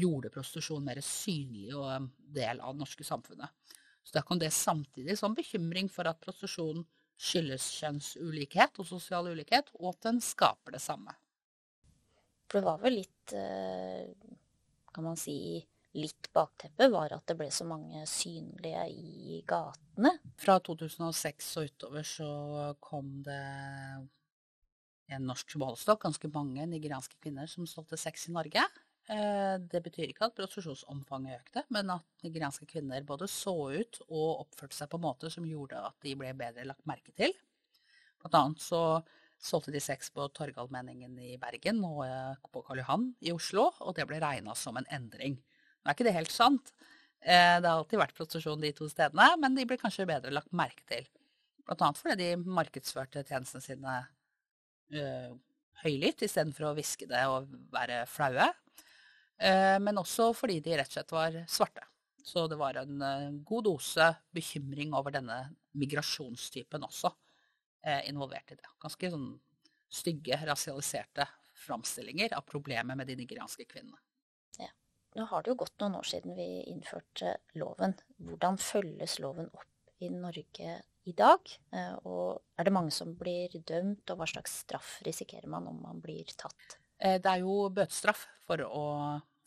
gjorde 0.00 0.32
prostitusjon 0.32 0.84
mer 0.84 1.00
synlig 1.04 1.70
og 1.76 1.88
en 1.92 2.10
del 2.32 2.60
av 2.60 2.74
det 2.74 2.84
norske 2.84 3.04
samfunnet. 3.04 3.52
Så 4.02 4.18
da 4.18 4.22
kom 4.26 4.40
det 4.42 4.50
samtidig 4.54 5.16
som 5.18 5.34
bekymring 5.34 5.90
for 5.92 6.08
at 6.10 6.20
prostitusjon 6.22 6.84
skyldes 7.22 7.68
kjønnsulikhet 7.78 8.80
og 8.82 8.88
sosial 8.88 9.30
ulikhet, 9.30 9.70
og 9.78 9.92
at 9.92 10.08
den 10.08 10.22
skaper 10.24 10.74
det 10.74 10.82
samme. 10.82 11.14
For 12.50 12.58
det 12.58 12.66
var 12.66 12.80
vel 12.82 12.98
litt, 12.98 13.34
eh, 13.36 14.10
kan 14.92 15.06
man 15.06 15.16
si, 15.16 15.62
litt 15.96 16.30
bakteppe 16.32 16.88
var 16.92 17.12
at 17.12 17.24
det 17.28 17.36
ble 17.38 17.48
så 17.52 17.66
mange 17.68 18.02
synlige 18.08 18.82
i 18.90 19.40
gatene. 19.48 20.16
Fra 20.40 20.58
2006 20.64 21.50
og 21.60 21.70
utover 21.70 22.06
så 22.08 22.30
kom 22.80 23.20
det 23.26 23.42
en 25.12 25.26
norsk 25.28 25.56
målestokk, 25.60 26.06
ganske 26.06 26.30
mange 26.32 26.64
nigerianske 26.70 27.18
kvinner 27.20 27.48
som 27.50 27.68
solgte 27.68 27.98
sex 28.00 28.28
i 28.30 28.34
Norge. 28.36 28.64
Eh, 29.10 29.56
det 29.72 29.80
betyr 29.82 30.12
ikke 30.12 30.28
at 30.28 30.36
prostitusjonsomfanget 30.38 31.40
økte, 31.40 31.64
men 31.74 31.90
at 31.90 32.22
nigerianske 32.22 32.68
kvinner 32.70 33.02
både 33.06 33.26
så 33.30 33.54
ut 33.74 33.98
og 34.06 34.44
oppførte 34.44 34.76
seg 34.76 34.90
på 34.92 35.00
en 35.00 35.06
måte 35.08 35.30
som 35.32 35.46
gjorde 35.48 35.80
at 35.88 35.96
de 36.06 36.14
ble 36.18 36.30
bedre 36.38 36.66
lagt 36.68 36.86
merke 36.86 37.14
til. 37.18 37.34
Blant 38.22 38.38
annet 38.38 38.62
så 38.62 39.02
solgte 39.42 39.74
de 39.74 39.82
sex 39.82 40.12
på 40.14 40.28
Torgallmenningen 40.36 41.16
i 41.18 41.34
Bergen 41.42 41.82
og 41.88 42.04
eh, 42.06 42.38
på 42.54 42.62
Karl 42.62 42.84
Johan 42.84 43.08
i 43.26 43.34
Oslo, 43.34 43.72
og 43.82 43.96
det 43.98 44.06
ble 44.06 44.22
regna 44.22 44.54
som 44.58 44.78
en 44.78 44.86
endring. 44.94 45.40
Nå 45.82 45.90
er 45.90 45.96
ikke 45.96 46.06
det 46.06 46.14
helt 46.14 46.34
sant. 46.34 46.70
Eh, 47.18 47.58
det 47.58 47.66
har 47.66 47.80
alltid 47.80 47.98
vært 47.98 48.14
prostitusjon 48.14 48.62
de 48.62 48.70
to 48.76 48.86
stedene, 48.90 49.32
men 49.42 49.58
de 49.58 49.66
ble 49.66 49.80
kanskje 49.82 50.06
bedre 50.06 50.30
lagt 50.34 50.54
merke 50.54 50.86
til. 50.86 51.10
Blant 51.66 51.82
annet 51.82 51.98
fordi 51.98 52.18
de 52.22 52.54
markedsførte 52.54 53.26
tjenestene 53.26 53.66
sine 53.66 53.98
øh, 54.94 55.34
høylytt 55.82 56.22
istedenfor 56.26 56.70
å 56.70 56.74
hviske 56.78 57.06
det 57.10 57.22
og 57.30 57.50
være 57.74 58.04
flaue. 58.10 58.48
Uh, 59.42 59.78
men 59.82 59.98
også 59.98 60.30
fordi 60.36 60.60
de 60.62 60.76
rett 60.78 60.92
og 60.92 60.98
slett 60.98 61.14
var 61.14 61.38
svarte. 61.50 61.86
Så 62.22 62.46
det 62.46 62.58
var 62.60 62.78
en 62.78 63.02
uh, 63.02 63.40
god 63.42 63.66
dose 63.66 64.08
bekymring 64.34 64.94
over 64.94 65.14
denne 65.14 65.40
migrasjonstypen 65.78 66.86
også 66.86 67.10
uh, 67.10 68.02
involvert 68.06 68.54
i 68.54 68.60
det. 68.60 68.70
Ganske 68.82 69.10
sånn 69.14 69.32
stygge, 69.92 70.38
rasialiserte 70.46 71.26
framstillinger 71.66 72.32
av 72.38 72.46
problemet 72.48 72.96
med 72.98 73.10
de 73.10 73.18
nigerianske 73.18 73.66
kvinnene. 73.68 73.98
Nå 75.14 75.26
har 75.28 75.42
det 75.42 75.52
jo 75.52 75.58
gått 75.60 75.82
noen 75.82 75.98
år 75.98 76.08
siden 76.08 76.36
vi 76.36 76.46
innførte 76.72 77.36
loven. 77.60 77.94
Hvordan 78.24 78.56
følges 78.60 79.18
loven 79.20 79.50
opp 79.52 79.68
i 80.00 80.08
Norge 80.08 80.76
i 81.04 81.14
dag? 81.16 81.52
Eh, 81.74 81.96
og 82.08 82.40
er 82.56 82.68
det 82.68 82.72
mange 82.72 82.94
som 82.94 83.12
blir 83.18 83.52
dømt, 83.68 84.08
og 84.08 84.20
hva 84.20 84.28
slags 84.30 84.62
straff 84.64 84.94
risikerer 85.04 85.50
man 85.52 85.68
om 85.68 85.82
man 85.84 86.00
blir 86.00 86.32
tatt? 86.32 86.78
Eh, 86.96 87.18
det 87.20 87.28
er 87.28 87.44
jo 87.44 87.68
bøtestraff 87.74 88.24
for 88.46 88.64
å 88.64 88.86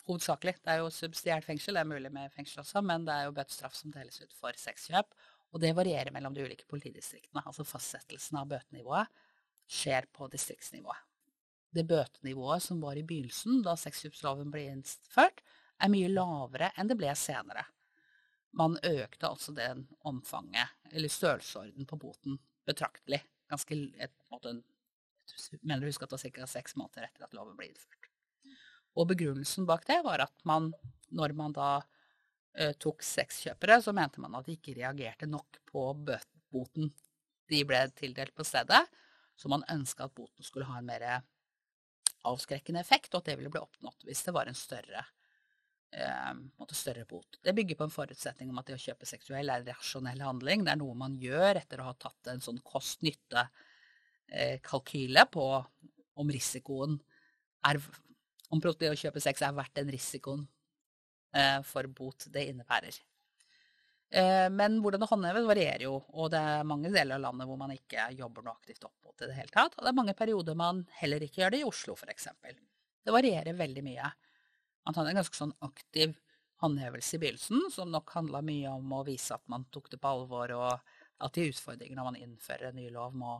hovedsakelig. 0.09 0.55
Det 0.61 0.73
er 0.73 0.81
jo 0.83 0.91
subsidiært 0.93 1.47
fengsel, 1.47 1.77
det 1.77 1.83
er 1.83 1.89
mulig 1.89 2.11
med 2.13 2.33
fengsel 2.33 2.61
også, 2.63 2.83
men 2.85 3.07
det 3.07 3.15
er 3.15 3.27
jo 3.27 3.35
bøtestraff 3.35 3.75
som 3.77 3.93
deles 3.93 4.21
ut 4.21 4.35
for 4.37 4.57
sexkjøp. 4.59 5.15
Og 5.55 5.61
det 5.63 5.75
varierer 5.77 6.11
mellom 6.11 6.35
de 6.35 6.43
ulike 6.43 6.67
politidistriktene. 6.69 7.43
Altså 7.45 7.65
fastsettelsen 7.67 8.39
av 8.41 8.49
bøtenivået 8.51 9.11
skjer 9.71 10.07
på 10.13 10.27
distriktsnivået. 10.33 11.03
Det 11.75 11.85
bøtenivået 11.87 12.63
som 12.63 12.81
var 12.83 12.95
i 12.99 13.03
begynnelsen, 13.03 13.61
da 13.65 13.75
sexkjøpsloven 13.79 14.51
ble 14.51 14.67
innført, 14.71 15.41
er 15.81 15.91
mye 15.91 16.11
lavere 16.11 16.69
enn 16.79 16.91
det 16.91 16.97
ble 16.99 17.11
senere. 17.19 17.65
Man 18.55 18.77
økte 18.87 19.27
altså 19.27 19.51
den 19.55 19.83
omfanget, 20.07 20.71
eller 20.91 21.11
størrelsesorden 21.11 21.87
på 21.89 21.99
boten, 21.99 22.37
betraktelig. 22.67 23.19
Ganske 23.51 23.75
et, 24.01 24.13
måte, 24.31 24.55
mener 25.61 25.83
du 25.83 25.89
husker 25.89 26.07
at 26.07 26.15
det 26.15 26.21
var 26.21 26.37
ca. 26.39 26.51
seks 26.53 26.77
måneder 26.79 27.09
etter 27.09 27.27
at 27.27 27.35
loven 27.35 27.57
ble 27.59 27.67
innført. 27.73 28.04
Og 28.95 29.09
begrunnelsen 29.11 29.67
bak 29.67 29.83
det 29.89 29.99
var 30.05 30.23
at 30.23 30.35
man, 30.47 30.69
når 31.11 31.35
man 31.35 31.55
da 31.55 31.71
uh, 31.81 32.73
tok 32.79 33.03
sexkjøpere, 33.03 33.81
så 33.83 33.93
mente 33.95 34.23
man 34.23 34.37
at 34.39 34.47
de 34.47 34.55
ikke 34.55 34.77
reagerte 34.77 35.27
nok 35.29 35.59
på 35.67 35.89
boten 36.05 36.93
de 37.51 37.59
ble 37.67 37.81
tildelt 37.97 38.35
på 38.35 38.43
stedet. 38.47 38.83
Så 39.35 39.49
man 39.51 39.67
ønska 39.71 40.03
at 40.07 40.15
boten 40.15 40.43
skulle 40.45 40.67
ha 40.69 40.77
en 40.79 40.87
mer 40.87 41.03
avskrekkende 42.25 42.79
effekt, 42.81 43.13
og 43.13 43.19
at 43.21 43.27
det 43.29 43.37
ville 43.39 43.53
bli 43.53 43.61
oppnådd 43.61 43.99
hvis 44.07 44.23
det 44.25 44.33
var 44.35 44.45
en 44.49 44.57
større, 44.57 45.01
eh, 45.93 46.33
større 46.71 47.05
bot. 47.09 47.31
Det 47.43 47.55
bygger 47.55 47.75
på 47.77 47.83
en 47.85 47.93
forutsetning 47.93 48.49
om 48.49 48.59
at 48.59 48.67
det 48.69 48.77
å 48.79 48.85
kjøpe 48.87 49.05
seksuell 49.09 49.47
er 49.49 49.57
en 49.61 49.69
rasjonell 49.69 50.21
handling. 50.25 50.59
Det 50.65 50.71
er 50.73 50.81
noe 50.81 50.95
man 50.97 51.19
gjør 51.21 51.53
etter 51.61 51.77
å 51.81 51.89
ha 51.91 51.95
tatt 51.99 52.23
en 52.31 52.41
sånn 52.41 52.61
kost-nytte-kalkyle 52.65 55.21
eh, 55.21 55.31
på 55.31 55.65
om 56.15 56.27
risikoen 56.31 57.01
er 57.67 57.75
om 58.49 58.61
det 58.61 58.91
å 58.91 58.97
kjøpe 58.97 59.23
sex 59.23 59.41
er 59.41 59.55
verdt 59.55 59.75
den 59.79 59.91
risikoen 59.93 60.45
eh, 61.35 61.61
for 61.65 61.87
bot 61.87 62.27
det 62.33 62.47
innebærer. 62.51 62.97
Eh, 64.15 64.49
men 64.53 64.77
hvordan 64.83 65.01
det 65.01 65.09
håndheves 65.09 65.47
varierer 65.47 65.85
jo, 65.87 65.95
og 66.13 66.29
det 66.33 66.39
er 66.39 66.67
mange 66.67 66.91
deler 66.93 67.17
av 67.17 67.25
landet 67.25 67.49
hvor 67.49 67.59
man 67.59 67.73
ikke 67.73 68.09
jobber 68.15 68.45
noe 68.45 68.55
aktivt 68.55 68.85
opp 68.85 68.95
mot 69.03 69.17
det 69.17 69.27
i 69.27 69.31
det 69.31 69.39
hele 69.39 69.55
tatt. 69.55 69.77
Og 69.77 69.83
det 69.83 69.91
er 69.91 69.97
mange 69.97 70.17
perioder 70.17 70.59
man 70.59 70.85
heller 71.01 71.25
ikke 71.25 71.41
gjør 71.41 71.55
det, 71.55 71.63
i 71.63 71.69
Oslo 71.69 71.97
f.eks. 71.97 72.29
Det 73.05 73.13
varierer 73.13 73.57
veldig 73.57 73.83
mye. 73.85 74.11
Man 74.85 74.97
hadde 74.97 75.15
en 75.15 75.19
ganske 75.21 75.39
sånn 75.39 75.55
aktiv 75.65 76.13
håndhevelse 76.63 77.17
i 77.17 77.23
begynnelsen, 77.23 77.65
som 77.73 77.91
nok 77.91 78.13
handla 78.15 78.39
mye 78.45 78.71
om 78.77 78.93
å 78.95 79.03
vise 79.07 79.35
at 79.35 79.43
man 79.51 79.65
tok 79.73 79.89
det 79.91 79.99
på 80.01 80.13
alvor, 80.13 80.53
og 80.55 81.25
at 81.25 81.35
de 81.35 81.49
utfordringene 81.49 82.05
man 82.05 82.17
innfører 82.19 82.69
en 82.69 82.79
ny 82.79 82.87
lov, 82.93 83.15
må 83.17 83.35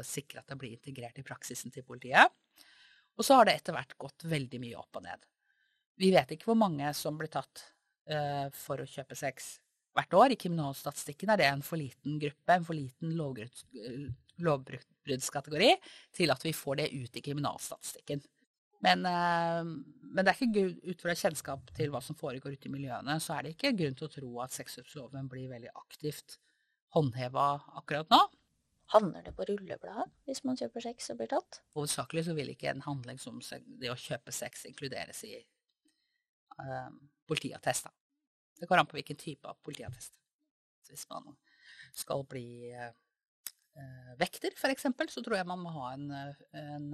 sikre 0.00 0.40
at 0.40 0.48
det 0.48 0.56
blir 0.60 0.72
integrert 0.72 1.18
i 1.20 1.26
praksisen 1.26 1.74
til 1.74 1.84
politiet. 1.84 2.32
Og 3.16 3.24
så 3.24 3.38
har 3.38 3.48
det 3.48 3.54
etter 3.58 3.76
hvert 3.76 3.96
gått 4.00 4.26
veldig 4.28 4.60
mye 4.62 4.80
opp 4.80 4.98
og 4.98 5.04
ned. 5.06 5.20
Vi 5.96 6.10
vet 6.12 6.34
ikke 6.34 6.50
hvor 6.50 6.58
mange 6.60 6.90
som 6.96 7.16
blir 7.16 7.30
tatt 7.32 7.62
uh, 8.12 8.46
for 8.54 8.82
å 8.82 8.88
kjøpe 8.88 9.16
sex 9.16 9.60
hvert 9.96 10.16
år. 10.18 10.34
I 10.34 10.40
kriminalstatistikken 10.40 11.30
er 11.32 11.40
det 11.40 11.48
en 11.48 11.64
for 11.64 11.80
liten 11.80 12.18
gruppe, 12.20 12.52
en 12.52 12.66
for 12.66 12.76
liten 12.76 13.14
lovbruddskategori, 13.16 15.70
til 16.16 16.34
at 16.34 16.42
vi 16.44 16.52
får 16.56 16.82
det 16.82 16.92
ut 16.92 17.16
i 17.16 17.24
kriminalstatistikken. 17.24 18.20
Men, 18.84 19.06
uh, 19.08 19.64
men, 19.64 20.20
det 20.20 20.34
er 20.34 20.44
ikke 20.44 20.92
ut 20.92 21.00
fra 21.00 21.16
kjennskap 21.16 21.72
til 21.76 21.88
hva 21.94 22.00
som 22.04 22.18
foregår 22.18 22.58
ute 22.58 22.68
i 22.68 22.74
miljøene, 22.74 23.16
så 23.24 23.38
er 23.38 23.46
det 23.46 23.56
ikke 23.56 23.72
grunn 23.78 23.96
til 23.96 24.08
å 24.10 24.12
tro 24.12 24.42
at 24.44 24.58
sexkjøpsloven 24.58 25.32
blir 25.32 25.48
veldig 25.54 25.72
aktivt 25.72 26.36
håndheva 26.92 27.54
akkurat 27.80 28.12
nå. 28.12 28.20
Havner 28.94 29.24
det 29.26 29.32
på 29.34 29.46
rullebladet 29.48 30.06
hvis 30.28 30.44
man 30.46 30.58
kjøper 30.58 30.84
sex 30.84 31.10
og 31.10 31.18
blir 31.20 31.30
tatt? 31.32 31.60
Hovedsakelig 31.74 32.26
så 32.28 32.36
vil 32.38 32.52
ikke 32.52 32.70
en 32.70 32.84
handling 32.84 33.18
som 33.18 33.40
det 33.80 33.90
å 33.90 33.98
kjøpe 33.98 34.34
sex 34.34 34.66
inkluderes 34.70 35.24
i 35.26 35.34
uh, 36.60 36.92
politiattester. 37.26 37.94
Det 38.56 38.68
går 38.70 38.82
an 38.82 38.88
på 38.88 38.98
hvilken 38.98 39.18
type 39.20 39.48
av 39.50 39.58
politiattest. 39.66 40.14
Hvis 40.86 41.02
man 41.10 41.34
skal 41.96 42.22
bli 42.30 42.70
uh, 42.78 42.94
vekter, 44.22 44.54
f.eks., 44.54 44.86
så 45.12 45.24
tror 45.24 45.40
jeg 45.40 45.50
man 45.50 45.64
må 45.64 45.74
ha 45.74 45.90
en, 45.96 46.06
en 46.54 46.88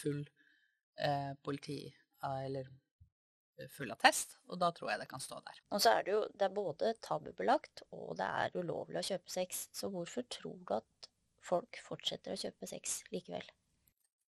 full 0.00 0.24
uh, 0.24 1.36
politi... 1.44 1.84
eller 2.26 2.72
full 3.72 3.92
attest, 3.92 4.34
og 4.50 4.58
da 4.60 4.68
tror 4.74 4.90
jeg 4.90 5.00
det 5.00 5.08
kan 5.08 5.22
stå 5.22 5.38
der. 5.46 5.60
Og 5.72 5.80
så 5.80 5.94
er 5.96 6.02
det 6.04 6.12
jo 6.12 6.22
det 6.28 6.44
er 6.44 6.52
både 6.52 6.90
tabubelagt 7.04 7.82
og 7.94 8.16
det 8.18 8.26
er 8.42 8.56
ulovlig 8.58 9.00
å 9.00 9.06
kjøpe 9.06 9.32
sex, 9.32 9.62
så 9.72 9.88
hvorfor 9.92 10.26
tror 10.32 10.58
du 10.60 10.74
at 10.76 11.08
folk 11.46 11.78
fortsetter 11.86 12.34
å 12.34 12.40
kjøpe 12.40 12.68
sex 12.70 13.00
likevel. 13.14 13.46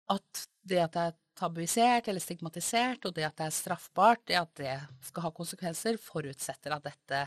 At 0.09 0.47
det 0.69 0.81
at 0.85 0.95
det 0.95 1.05
er 1.11 1.19
tabuisert 1.39 2.09
eller 2.09 2.23
stigmatisert, 2.23 3.05
og 3.07 3.15
det 3.17 3.27
at 3.29 3.37
det 3.39 3.49
er 3.49 3.55
straffbart, 3.55 4.25
det 4.31 4.39
at 4.41 4.55
det 4.59 4.77
skal 5.11 5.29
ha 5.29 5.35
konsekvenser, 5.35 6.01
forutsetter 6.03 6.75
at 6.75 6.87
dette 6.89 7.27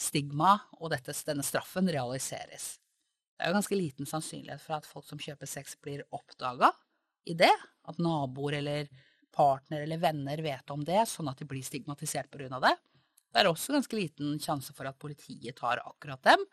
stigmaet 0.00 0.64
og 0.80 0.90
dette, 0.94 1.14
denne 1.26 1.44
straffen 1.46 1.90
realiseres. 1.90 2.74
Det 3.34 3.44
er 3.44 3.50
jo 3.50 3.58
ganske 3.58 3.78
liten 3.78 4.08
sannsynlighet 4.08 4.62
for 4.62 4.78
at 4.78 4.86
folk 4.88 5.06
som 5.08 5.20
kjøper 5.20 5.50
sex, 5.50 5.74
blir 5.82 6.04
oppdaga 6.14 6.70
i 7.26 7.34
det. 7.38 7.52
At 7.84 7.98
naboer 8.02 8.60
eller 8.60 8.90
partner 9.34 9.82
eller 9.84 9.98
venner 9.98 10.42
vet 10.42 10.70
om 10.70 10.84
det, 10.86 11.02
sånn 11.10 11.28
at 11.30 11.40
de 11.42 11.48
blir 11.50 11.64
stigmatisert 11.66 12.30
pga. 12.30 12.60
det. 12.62 12.74
Det 13.34 13.42
er 13.42 13.50
også 13.50 13.74
ganske 13.74 13.98
liten 13.98 14.38
sjanse 14.38 14.74
for 14.76 14.86
at 14.86 14.98
politiet 15.02 15.58
tar 15.58 15.82
akkurat 15.82 16.22
dem, 16.22 16.44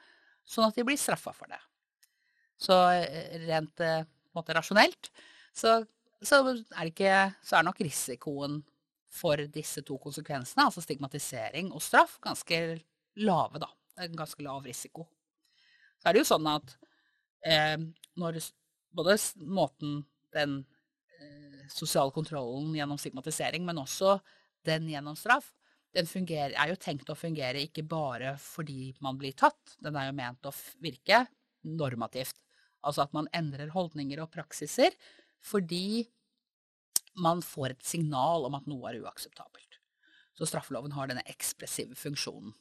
sånn 0.44 0.66
at 0.68 0.76
de 0.76 0.86
blir 0.88 0.98
straffa 0.98 1.34
for 1.38 1.52
det. 1.52 1.62
Så 2.62 2.78
eh, 2.94 3.38
rent 3.48 3.82
eh, 3.84 4.04
måte, 4.38 4.56
rasjonelt 4.56 5.10
så, 5.54 5.82
så, 6.22 6.42
er 6.78 6.92
ikke, 6.92 7.16
så 7.44 7.58
er 7.58 7.68
nok 7.68 7.82
risikoen 7.84 8.62
for 9.12 9.42
disse 9.52 9.84
to 9.84 9.98
konsekvensene, 10.00 10.70
altså 10.70 10.84
stigmatisering 10.84 11.74
og 11.76 11.84
straff, 11.84 12.16
ganske 12.24 12.60
lave, 13.20 13.60
da. 13.60 13.68
En 14.00 14.14
ganske 14.16 14.44
lav 14.46 14.64
risiko. 14.64 15.04
Så 16.00 16.10
er 16.10 16.16
det 16.16 16.22
jo 16.24 16.30
sånn 16.30 16.48
at 16.50 16.78
eh, 17.44 17.76
når 18.22 18.40
både 18.96 19.18
måten 19.44 20.00
den 20.36 20.62
eh, 21.20 21.66
sosiale 21.72 22.14
kontrollen 22.16 22.72
gjennom 22.78 23.00
stigmatisering, 23.02 23.66
men 23.68 23.82
også 23.84 24.16
den 24.68 24.88
gjennom 24.92 25.18
straff, 25.20 25.52
den 25.92 26.08
fungerer, 26.08 26.56
er 26.56 26.72
jo 26.72 26.80
tenkt 26.80 27.10
å 27.12 27.18
fungere 27.20 27.66
ikke 27.66 27.84
bare 27.84 28.38
fordi 28.40 28.94
man 29.04 29.18
blir 29.20 29.36
tatt, 29.36 29.76
den 29.84 29.98
er 30.00 30.08
jo 30.08 30.16
ment 30.16 30.48
å 30.48 30.54
virke 30.80 31.26
normativt. 31.68 32.38
Altså 32.82 33.06
at 33.06 33.14
man 33.16 33.30
endrer 33.38 33.74
holdninger 33.74 34.22
og 34.24 34.32
praksiser 34.34 34.96
fordi 35.42 36.06
man 37.22 37.42
får 37.44 37.74
et 37.74 37.86
signal 37.86 38.46
om 38.48 38.56
at 38.58 38.68
noe 38.70 38.90
er 38.90 39.02
uakseptabelt. 39.02 39.80
Så 40.38 40.48
straffeloven 40.48 40.94
har 40.96 41.10
denne 41.10 41.26
ekspressive 41.30 41.98
funksjonen, 42.00 42.54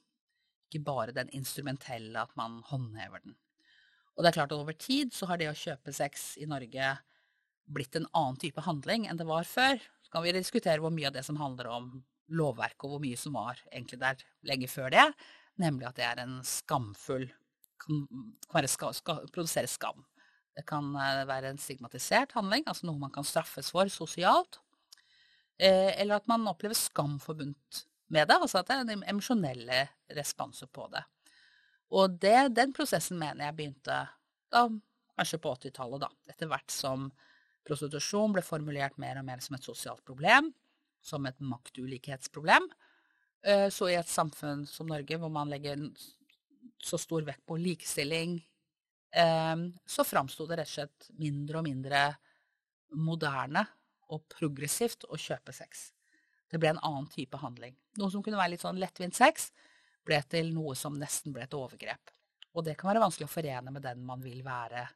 ikke 0.70 0.82
bare 0.86 1.14
den 1.14 1.30
instrumentelle 1.36 2.18
at 2.18 2.32
man 2.40 2.58
håndhever 2.66 3.22
den. 3.24 3.36
Og 4.16 4.24
det 4.24 4.32
er 4.32 4.38
klart 4.40 4.52
at 4.52 4.58
over 4.58 4.76
tid 4.76 5.14
så 5.14 5.28
har 5.30 5.38
det 5.40 5.48
å 5.50 5.56
kjøpe 5.56 5.94
sex 5.94 6.34
i 6.40 6.48
Norge 6.50 6.96
blitt 7.70 7.94
en 7.96 8.08
annen 8.16 8.38
type 8.42 8.64
handling 8.66 9.06
enn 9.06 9.20
det 9.20 9.28
var 9.28 9.46
før. 9.46 9.78
Så 10.02 10.12
kan 10.12 10.24
vi 10.24 10.34
diskutere 10.34 10.82
hvor 10.82 10.92
mye 10.94 11.08
av 11.08 11.14
det 11.14 11.22
som 11.26 11.38
handler 11.40 11.70
om 11.70 11.92
lovverket, 12.30 12.84
og 12.86 12.96
hvor 12.96 13.02
mye 13.02 13.18
som 13.18 13.36
var 13.38 13.58
egentlig 13.70 14.00
der 14.02 14.24
lenge 14.46 14.68
før 14.70 14.90
det, 14.94 15.06
nemlig 15.60 15.88
at 15.88 15.98
det 15.98 16.06
er 16.06 16.22
en 16.22 16.40
skamfull 16.46 17.28
kan, 17.80 18.04
kan 18.50 18.68
ska, 18.68 18.92
ska, 18.92 19.16
produsere 19.32 19.70
skam. 19.70 20.04
Det 20.56 20.64
kan 20.68 20.90
eh, 20.96 21.22
være 21.28 21.52
en 21.52 21.60
stigmatisert 21.60 22.34
handling, 22.36 22.66
altså 22.66 22.88
noe 22.88 23.00
man 23.00 23.14
kan 23.14 23.26
straffes 23.26 23.70
for 23.74 23.90
sosialt. 23.92 24.60
Eh, 25.60 25.92
eller 26.00 26.20
at 26.20 26.28
man 26.30 26.48
opplever 26.50 26.78
skam 26.78 27.18
forbundt 27.22 27.84
med 28.10 28.28
det, 28.28 28.36
altså 28.40 28.60
at 28.60 28.68
det 28.68 28.76
er 28.76 28.94
en 28.96 29.08
emosjonelle 29.12 29.80
responser 30.16 30.70
på 30.72 30.88
det. 30.92 31.02
Og 31.94 32.16
det, 32.22 32.52
den 32.54 32.72
prosessen 32.74 33.18
mener 33.20 33.48
jeg 33.48 33.58
begynte 33.58 33.98
da, 34.50 34.64
kanskje 35.18 35.40
på 35.42 35.52
80-tallet, 35.58 36.06
da. 36.06 36.10
Etter 36.32 36.50
hvert 36.50 36.74
som 36.74 37.10
prostitusjon 37.66 38.34
ble 38.34 38.44
formulert 38.46 38.98
mer 39.02 39.20
og 39.20 39.26
mer 39.26 39.42
som 39.44 39.56
et 39.56 39.66
sosialt 39.66 40.02
problem, 40.06 40.50
som 41.02 41.26
et 41.28 41.38
maktulikhetsproblem. 41.44 42.66
Eh, 43.46 43.68
så 43.72 43.90
i 43.90 43.98
et 43.98 44.10
samfunn 44.10 44.66
som 44.68 44.90
Norge, 44.90 45.18
hvor 45.20 45.32
man 45.32 45.50
legger 45.52 45.82
så 46.82 46.98
stor 47.00 47.24
vekt 47.26 47.44
på 47.48 47.58
likestilling, 47.60 48.38
så 49.10 50.04
framsto 50.06 50.44
det 50.46 50.60
rett 50.60 50.68
og 50.70 50.74
slett 50.76 51.08
mindre 51.18 51.58
og 51.58 51.64
mindre 51.66 52.02
moderne 52.94 53.64
og 54.10 54.22
progressivt 54.30 55.06
å 55.10 55.18
kjøpe 55.18 55.54
sex. 55.54 55.88
Det 56.50 56.58
ble 56.58 56.72
en 56.72 56.82
annen 56.86 57.08
type 57.10 57.38
handling. 57.38 57.76
Noe 57.98 58.10
som 58.10 58.22
kunne 58.22 58.38
være 58.38 58.54
litt 58.54 58.64
sånn 58.64 58.78
lettvint 58.78 59.14
sex, 59.14 59.50
ble 60.06 60.18
til 60.30 60.50
noe 60.54 60.74
som 60.78 60.96
nesten 60.98 61.34
ble 61.34 61.44
et 61.46 61.54
overgrep. 61.54 62.14
Og 62.56 62.66
det 62.66 62.74
kan 62.78 62.90
være 62.90 63.02
vanskelig 63.02 63.28
å 63.28 63.32
forene 63.32 63.74
med 63.74 63.84
den 63.84 64.02
man 64.06 64.22
vil 64.24 64.40
være, 64.46 64.86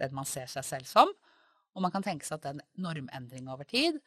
den 0.00 0.14
man 0.16 0.28
ser 0.28 0.48
seg 0.48 0.64
selv 0.64 0.88
som. 0.88 1.12
Og 1.76 1.84
man 1.84 1.92
kan 1.92 2.04
tenke 2.04 2.26
seg 2.26 2.38
at 2.38 2.48
den 2.48 2.62
normendringa 2.80 3.52
over 3.52 3.68
tid 3.68 3.98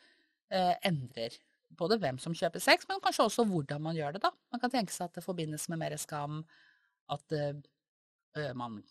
eh, 0.49 0.73
endrer 0.87 1.35
både 1.77 1.99
hvem 2.01 2.17
som 2.19 2.33
kjøper 2.35 2.63
sex, 2.63 2.87
men 2.89 2.99
kanskje 3.03 3.27
også 3.27 3.45
hvordan 3.47 3.83
man 3.85 3.95
gjør 3.95 4.15
det. 4.15 4.23
da. 4.25 4.31
Man 4.51 4.63
kan 4.63 4.73
tenke 4.73 4.93
seg 4.93 5.07
at 5.07 5.19
det 5.19 5.25
forbindes 5.25 5.69
med 5.71 5.79
mer 5.79 5.95
skam, 6.01 6.41
at 7.11 7.37
eh, 7.37 8.51
man 8.57 8.81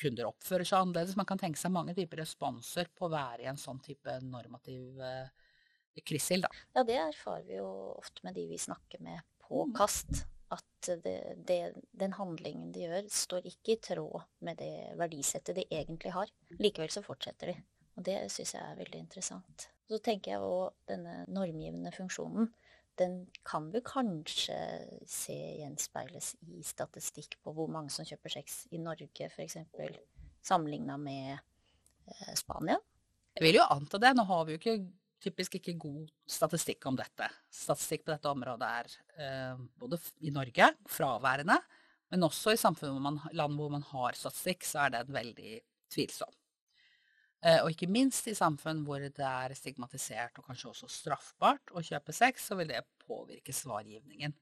kunder 0.00 0.28
oppfører 0.30 0.66
seg 0.66 0.80
annerledes. 0.80 1.16
Man 1.20 1.28
kan 1.28 1.40
tenke 1.40 1.60
seg 1.60 1.72
mange 1.74 1.94
typer 1.96 2.22
responser 2.22 2.88
på 2.96 3.06
å 3.06 3.12
være 3.12 3.44
i 3.44 3.48
en 3.52 3.60
sånn 3.60 3.80
type 3.84 4.16
normativ 4.24 5.00
eh, 5.04 5.30
kryssild, 6.06 6.46
da. 6.46 6.50
Ja, 6.78 6.84
det 6.88 6.96
erfarer 7.02 7.44
vi 7.48 7.58
jo 7.58 7.68
ofte 8.00 8.24
med 8.24 8.34
de 8.38 8.46
vi 8.48 8.58
snakker 8.58 9.02
med 9.04 9.20
på 9.44 9.66
Mm. 9.66 9.74
kast. 9.76 10.24
At 10.50 10.88
det, 11.04 11.36
det, 11.46 11.58
den 11.94 12.12
handlingen 12.16 12.72
de 12.74 12.80
gjør, 12.88 13.04
står 13.14 13.44
ikke 13.46 13.76
i 13.76 13.80
tråd 13.84 14.24
med 14.42 14.56
det 14.58 14.96
verdisettet 14.98 15.54
de 15.60 15.62
egentlig 15.70 16.10
har. 16.10 16.32
Likevel 16.58 16.90
så 16.90 17.02
fortsetter 17.06 17.52
de. 17.52 17.54
Og 17.94 18.02
det 18.08 18.16
syns 18.34 18.54
jeg 18.56 18.64
er 18.64 18.78
veldig 18.80 18.98
interessant. 19.04 19.68
Så 19.86 20.00
tenker 20.02 20.32
jeg 20.32 20.40
òg 20.42 20.72
denne 20.90 21.20
normgivende 21.30 21.92
funksjonen. 21.94 22.48
Den 22.98 23.26
kan 23.46 23.70
vi 23.72 23.80
kanskje 23.84 24.56
se 25.08 25.36
gjenspeiles 25.60 26.34
i 26.50 26.62
statistikk 26.66 27.38
på 27.44 27.54
hvor 27.56 27.70
mange 27.72 27.92
som 27.94 28.06
kjøper 28.08 28.34
sex 28.34 28.64
i 28.74 28.80
Norge, 28.82 29.30
f.eks. 29.30 29.56
sammenligna 30.44 30.98
med 31.00 31.36
eh, 31.36 32.32
Spania. 32.38 32.78
Jeg 33.36 33.46
vil 33.46 33.60
jo 33.60 33.68
anta 33.70 34.00
det. 34.02 34.12
Nå 34.16 34.26
har 34.28 34.44
vi 34.46 34.56
jo 34.56 34.60
ikke, 34.60 34.76
typisk 35.20 35.58
ikke 35.60 35.76
god 35.80 36.10
statistikk 36.28 36.86
om 36.90 36.98
dette. 36.98 37.28
Statistikk 37.52 38.04
på 38.06 38.14
dette 38.14 38.32
området 38.32 38.72
er 38.82 38.98
eh, 39.20 39.62
både 39.80 40.00
i 40.26 40.34
Norge 40.34 40.72
fraværende, 40.90 41.60
men 42.10 42.26
også 42.26 42.56
i 42.56 42.60
samfunn 42.60 42.96
hvor 42.96 43.06
man, 43.06 43.20
land 43.36 43.56
hvor 43.56 43.72
man 43.72 43.86
har 43.92 44.18
statistikk, 44.18 44.66
så 44.66 44.86
er 44.86 44.98
den 44.98 45.14
veldig 45.14 45.60
tvilsom. 45.94 46.39
Eh, 47.40 47.62
og 47.62 47.72
ikke 47.72 47.88
minst 47.88 48.26
i 48.28 48.36
samfunn 48.36 48.82
hvor 48.84 49.00
det 49.00 49.24
er 49.24 49.54
stigmatisert 49.56 50.36
og 50.40 50.50
kanskje 50.50 50.72
også 50.74 50.90
straffbart 50.92 51.72
å 51.72 51.82
kjøpe 51.84 52.12
sex, 52.12 52.50
så 52.50 52.58
vil 52.58 52.68
det 52.68 52.82
påvirke 53.06 53.54
svargivningen. 53.56 54.34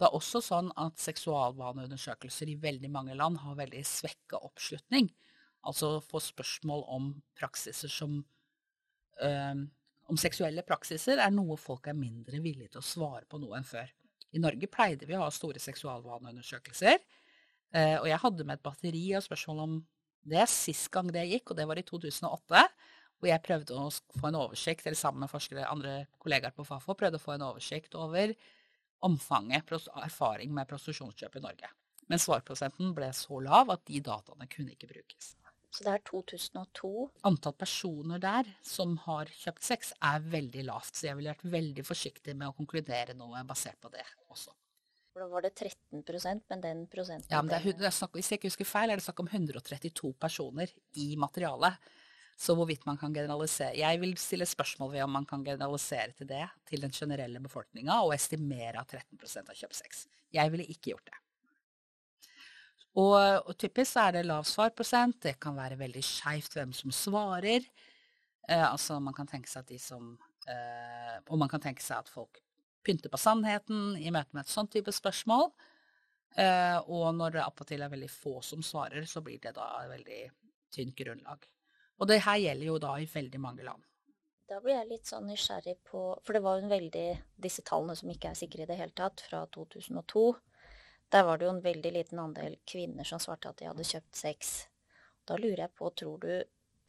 Det 0.00 0.08
er 0.08 0.16
også 0.16 0.42
sånn 0.44 0.68
at 0.80 1.00
seksualvaneundersøkelser 1.00 2.52
i 2.52 2.58
veldig 2.60 2.90
mange 2.92 3.16
land 3.16 3.40
har 3.42 3.56
veldig 3.56 3.80
svekka 3.84 4.40
oppslutning. 4.44 5.08
Altså 5.68 5.98
få 6.04 6.20
spørsmål 6.24 6.84
om 6.88 7.10
praksiser 7.36 7.92
som 7.92 8.22
øh, 9.20 9.66
Om 10.10 10.18
seksuelle 10.18 10.64
praksiser 10.66 11.20
er 11.22 11.30
noe 11.30 11.54
folk 11.60 11.84
er 11.86 11.94
mindre 11.94 12.40
villige 12.42 12.72
til 12.72 12.80
å 12.80 12.86
svare 12.86 13.28
på 13.30 13.38
nå 13.38 13.52
enn 13.54 13.66
før. 13.68 13.92
I 14.34 14.40
Norge 14.42 14.66
pleide 14.66 15.06
vi 15.06 15.14
å 15.14 15.20
ha 15.22 15.28
store 15.30 15.60
seksualvaneundersøkelser, 15.62 16.96
eh, 17.76 17.94
og 18.00 18.08
jeg 18.08 18.18
hadde 18.24 18.46
med 18.46 18.58
et 18.58 18.64
batteri 18.64 19.04
av 19.14 19.22
spørsmål 19.22 19.62
om 19.62 19.76
det 20.26 20.40
er 20.42 20.50
sist 20.50 20.90
gang 20.92 21.10
det 21.12 21.26
gikk, 21.30 21.52
og 21.52 21.58
det 21.58 21.66
var 21.68 21.80
i 21.80 21.86
2008. 21.86 22.64
Hvor 23.20 23.28
jeg 23.28 23.44
prøvde 23.44 23.76
å 23.76 23.88
få 23.92 24.30
en 24.30 24.38
oversikt, 24.40 24.86
eller 24.86 24.96
sammen 24.96 25.26
med 25.26 25.32
forskere, 25.32 25.66
andre 25.68 26.06
kollegaer 26.22 26.54
på 26.56 26.64
Fafo, 26.64 26.96
prøvde 26.96 27.20
å 27.20 27.22
få 27.22 27.34
en 27.34 27.44
oversikt 27.50 27.96
over 28.00 28.32
omfanget 29.04 29.74
av 29.76 30.06
erfaring 30.06 30.52
med 30.56 30.68
prostitusjonskjøp 30.68 31.36
i 31.36 31.44
Norge. 31.44 31.70
Men 32.10 32.20
svarprosenten 32.20 32.94
ble 32.96 33.10
så 33.16 33.42
lav 33.44 33.70
at 33.72 33.84
de 33.88 34.00
dataene 34.04 34.48
kunne 34.50 34.74
ikke 34.74 34.88
brukes. 34.90 35.34
Så 35.70 35.84
det 35.86 35.92
er 35.92 36.02
2002. 36.08 36.90
Antall 37.28 37.54
personer 37.60 38.22
der 38.22 38.48
som 38.66 38.96
har 39.04 39.30
kjøpt 39.30 39.68
sex 39.68 39.92
er 40.02 40.24
veldig 40.32 40.64
lavt, 40.66 40.96
så 40.96 41.10
jeg 41.10 41.20
ville 41.20 41.34
vært 41.34 41.52
veldig 41.52 41.84
forsiktig 41.86 42.34
med 42.34 42.50
å 42.50 42.56
konkludere 42.56 43.14
noe 43.18 43.44
basert 43.46 43.78
på 43.84 43.92
det 43.94 44.06
Da 45.20 45.26
var 45.28 45.44
det 45.44 45.50
13 45.52 46.00
men 46.48 46.62
den 46.62 46.86
prosenten 46.88 47.28
Ja, 47.28 47.42
men 47.42 47.50
det 47.52 47.58
er, 47.58 47.74
det 47.76 47.88
er 47.90 47.92
snakk, 47.92 48.14
hvis 48.16 48.30
jeg 48.32 48.40
ikke 48.40 48.48
husker 48.48 48.68
feil, 48.68 48.88
er 48.88 49.00
det 49.00 49.04
snakk 49.04 49.20
om 49.20 49.28
132 49.28 50.14
personer 50.16 50.70
i 50.96 51.10
materialet. 51.20 51.76
Så 52.40 52.54
hvorvidt 52.56 52.86
man 52.88 52.96
kan 52.96 53.12
generalisere 53.12 53.76
Jeg 53.76 54.00
vil 54.00 54.14
stille 54.16 54.46
spørsmål 54.48 54.94
ved 54.94 55.04
om 55.04 55.12
man 55.12 55.26
kan 55.28 55.44
generalisere 55.44 56.14
til 56.16 56.30
det, 56.30 56.46
til 56.64 56.80
den 56.80 56.94
generelle 56.96 57.42
befolkninga, 57.44 57.98
og 58.00 58.14
estimere 58.16 58.80
at 58.80 58.96
13 58.96 59.44
har 59.50 59.60
kjøpt 59.60 59.76
sex. 59.82 60.06
Jeg 60.32 60.52
ville 60.54 60.64
ikke 60.64 60.94
gjort 60.94 61.10
det. 61.12 61.20
Og, 62.96 63.20
og 63.44 63.52
typisk 63.60 63.92
så 63.92 64.08
er 64.08 64.16
det 64.16 64.26
lav 64.26 64.48
svarprosent. 64.48 65.20
Det 65.22 65.36
kan 65.42 65.58
være 65.58 65.78
veldig 65.78 66.02
skeivt 66.02 66.56
hvem 66.56 66.72
som 66.72 66.90
svarer. 66.90 67.68
Eh, 68.48 68.66
altså 68.72 68.96
man 69.04 69.14
kan 69.14 69.28
tenke 69.28 69.52
seg 69.52 69.66
at 69.66 69.68
de 69.68 69.78
som 69.78 70.14
eh, 70.48 71.18
Og 71.28 71.36
man 71.38 71.50
kan 71.52 71.60
tenke 71.60 71.84
seg 71.84 72.00
at 72.00 72.08
folk 72.08 72.40
pynter 72.86 73.12
på 73.12 73.20
sannheten 73.20 73.94
i 74.00 74.12
møte 74.14 74.36
med 74.36 74.46
et 74.46 74.52
sånt 74.52 74.72
type 74.72 74.92
spørsmål. 74.94 75.50
Eh, 76.38 76.78
og 76.86 77.10
når 77.16 77.36
det 77.36 77.44
appåtil 77.44 77.82
er 77.82 77.92
veldig 77.92 78.10
få 78.10 78.38
som 78.46 78.62
svarer, 78.62 79.06
så 79.08 79.22
blir 79.24 79.40
det 79.42 79.56
da 79.56 79.68
et 79.82 79.90
veldig 79.90 80.20
tynt 80.74 80.96
grunnlag. 80.96 81.46
Og 82.00 82.08
det 82.08 82.22
her 82.24 82.38
gjelder 82.40 82.70
jo 82.70 82.78
da 82.80 82.96
i 83.00 83.08
veldig 83.10 83.40
mange 83.42 83.66
land. 83.66 83.82
Da 84.50 84.58
blir 84.62 84.74
jeg 84.74 84.88
litt 84.90 85.06
sånn 85.06 85.28
nysgjerrig 85.30 85.76
på 85.86 86.00
For 86.26 86.34
det 86.34 86.40
var 86.42 86.56
jo 86.58 86.64
en 86.64 86.72
veldig 86.72 87.04
Disse 87.38 87.62
tallene 87.62 87.94
som 87.94 88.10
ikke 88.10 88.32
er 88.32 88.38
sikre 88.38 88.64
i 88.64 88.66
det 88.66 88.78
hele 88.80 88.94
tatt, 88.98 89.22
fra 89.22 89.44
2002. 89.54 90.24
Der 91.10 91.26
var 91.26 91.38
det 91.38 91.46
jo 91.46 91.52
en 91.54 91.62
veldig 91.62 91.92
liten 91.94 92.22
andel 92.22 92.56
kvinner 92.66 93.06
som 93.06 93.22
svarte 93.22 93.50
at 93.50 93.60
de 93.60 93.68
hadde 93.68 93.86
kjøpt 93.86 94.18
sex. 94.18 94.50
Da 95.26 95.38
lurer 95.38 95.66
jeg 95.66 95.74
på, 95.78 95.90
tror 95.94 96.18
du 96.22 96.32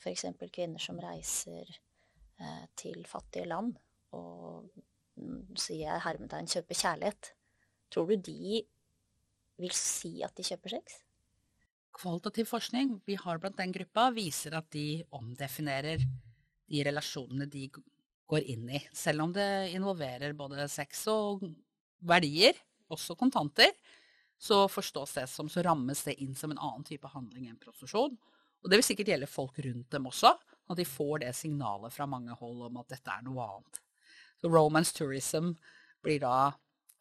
f.eks. 0.01 0.25
kvinner 0.53 0.81
som 0.81 0.99
reiser 1.01 1.69
eh, 1.69 2.65
til 2.77 3.03
fattige 3.09 3.49
land 3.49 3.75
og 4.17 4.69
sier 5.59 5.85
jeg 5.85 6.03
hermetegn 6.05 6.49
kjøper 6.49 6.79
kjærlighet, 6.81 7.31
tror 7.91 8.09
du 8.09 8.15
de 8.31 8.61
vil 9.61 9.73
si 9.75 10.19
at 10.25 10.35
de 10.37 10.45
kjøper 10.47 10.77
sex? 10.77 10.99
Kvalitativ 11.95 12.47
forskning 12.49 12.95
vi 13.05 13.17
har 13.19 13.39
blant 13.41 13.59
den 13.59 13.73
gruppa, 13.75 14.09
viser 14.15 14.55
at 14.57 14.69
de 14.73 15.03
omdefinerer 15.13 16.03
de 16.71 16.83
relasjonene 16.87 17.49
de 17.51 17.67
går 18.31 18.47
inn 18.53 18.69
i. 18.71 18.79
Selv 18.95 19.25
om 19.25 19.33
det 19.35 19.73
involverer 19.75 20.35
både 20.37 20.69
sex 20.71 21.03
og 21.11 21.43
verdier, 22.07 22.55
også 22.91 23.15
kontanter, 23.19 23.73
så 24.41 24.63
forstås 24.71 25.17
det 25.19 25.27
som, 25.29 25.49
så 25.51 25.61
rammes 25.65 26.01
det 26.07 26.15
inn 26.23 26.33
som 26.35 26.53
en 26.53 26.61
annen 26.61 26.87
type 26.87 27.07
handling 27.11 27.51
enn 27.51 27.59
prostitusjon. 27.61 28.15
Og 28.61 28.71
det 28.71 28.79
vil 28.79 28.87
sikkert 28.87 29.11
gjelde 29.11 29.29
folk 29.29 29.59
rundt 29.65 29.91
dem 29.93 30.07
også, 30.09 30.31
at 30.71 30.79
de 30.79 30.87
får 30.87 31.21
det 31.25 31.35
signalet 31.37 31.93
fra 31.93 32.07
mange 32.09 32.33
hold 32.39 32.65
om 32.69 32.79
at 32.81 32.89
dette 32.95 33.13
er 33.13 33.23
noe 33.25 33.45
annet. 33.45 33.81
Så 34.41 34.49
romance 34.49 34.95
tourism 34.97 35.53
blir 36.01 36.19
da 36.23 36.51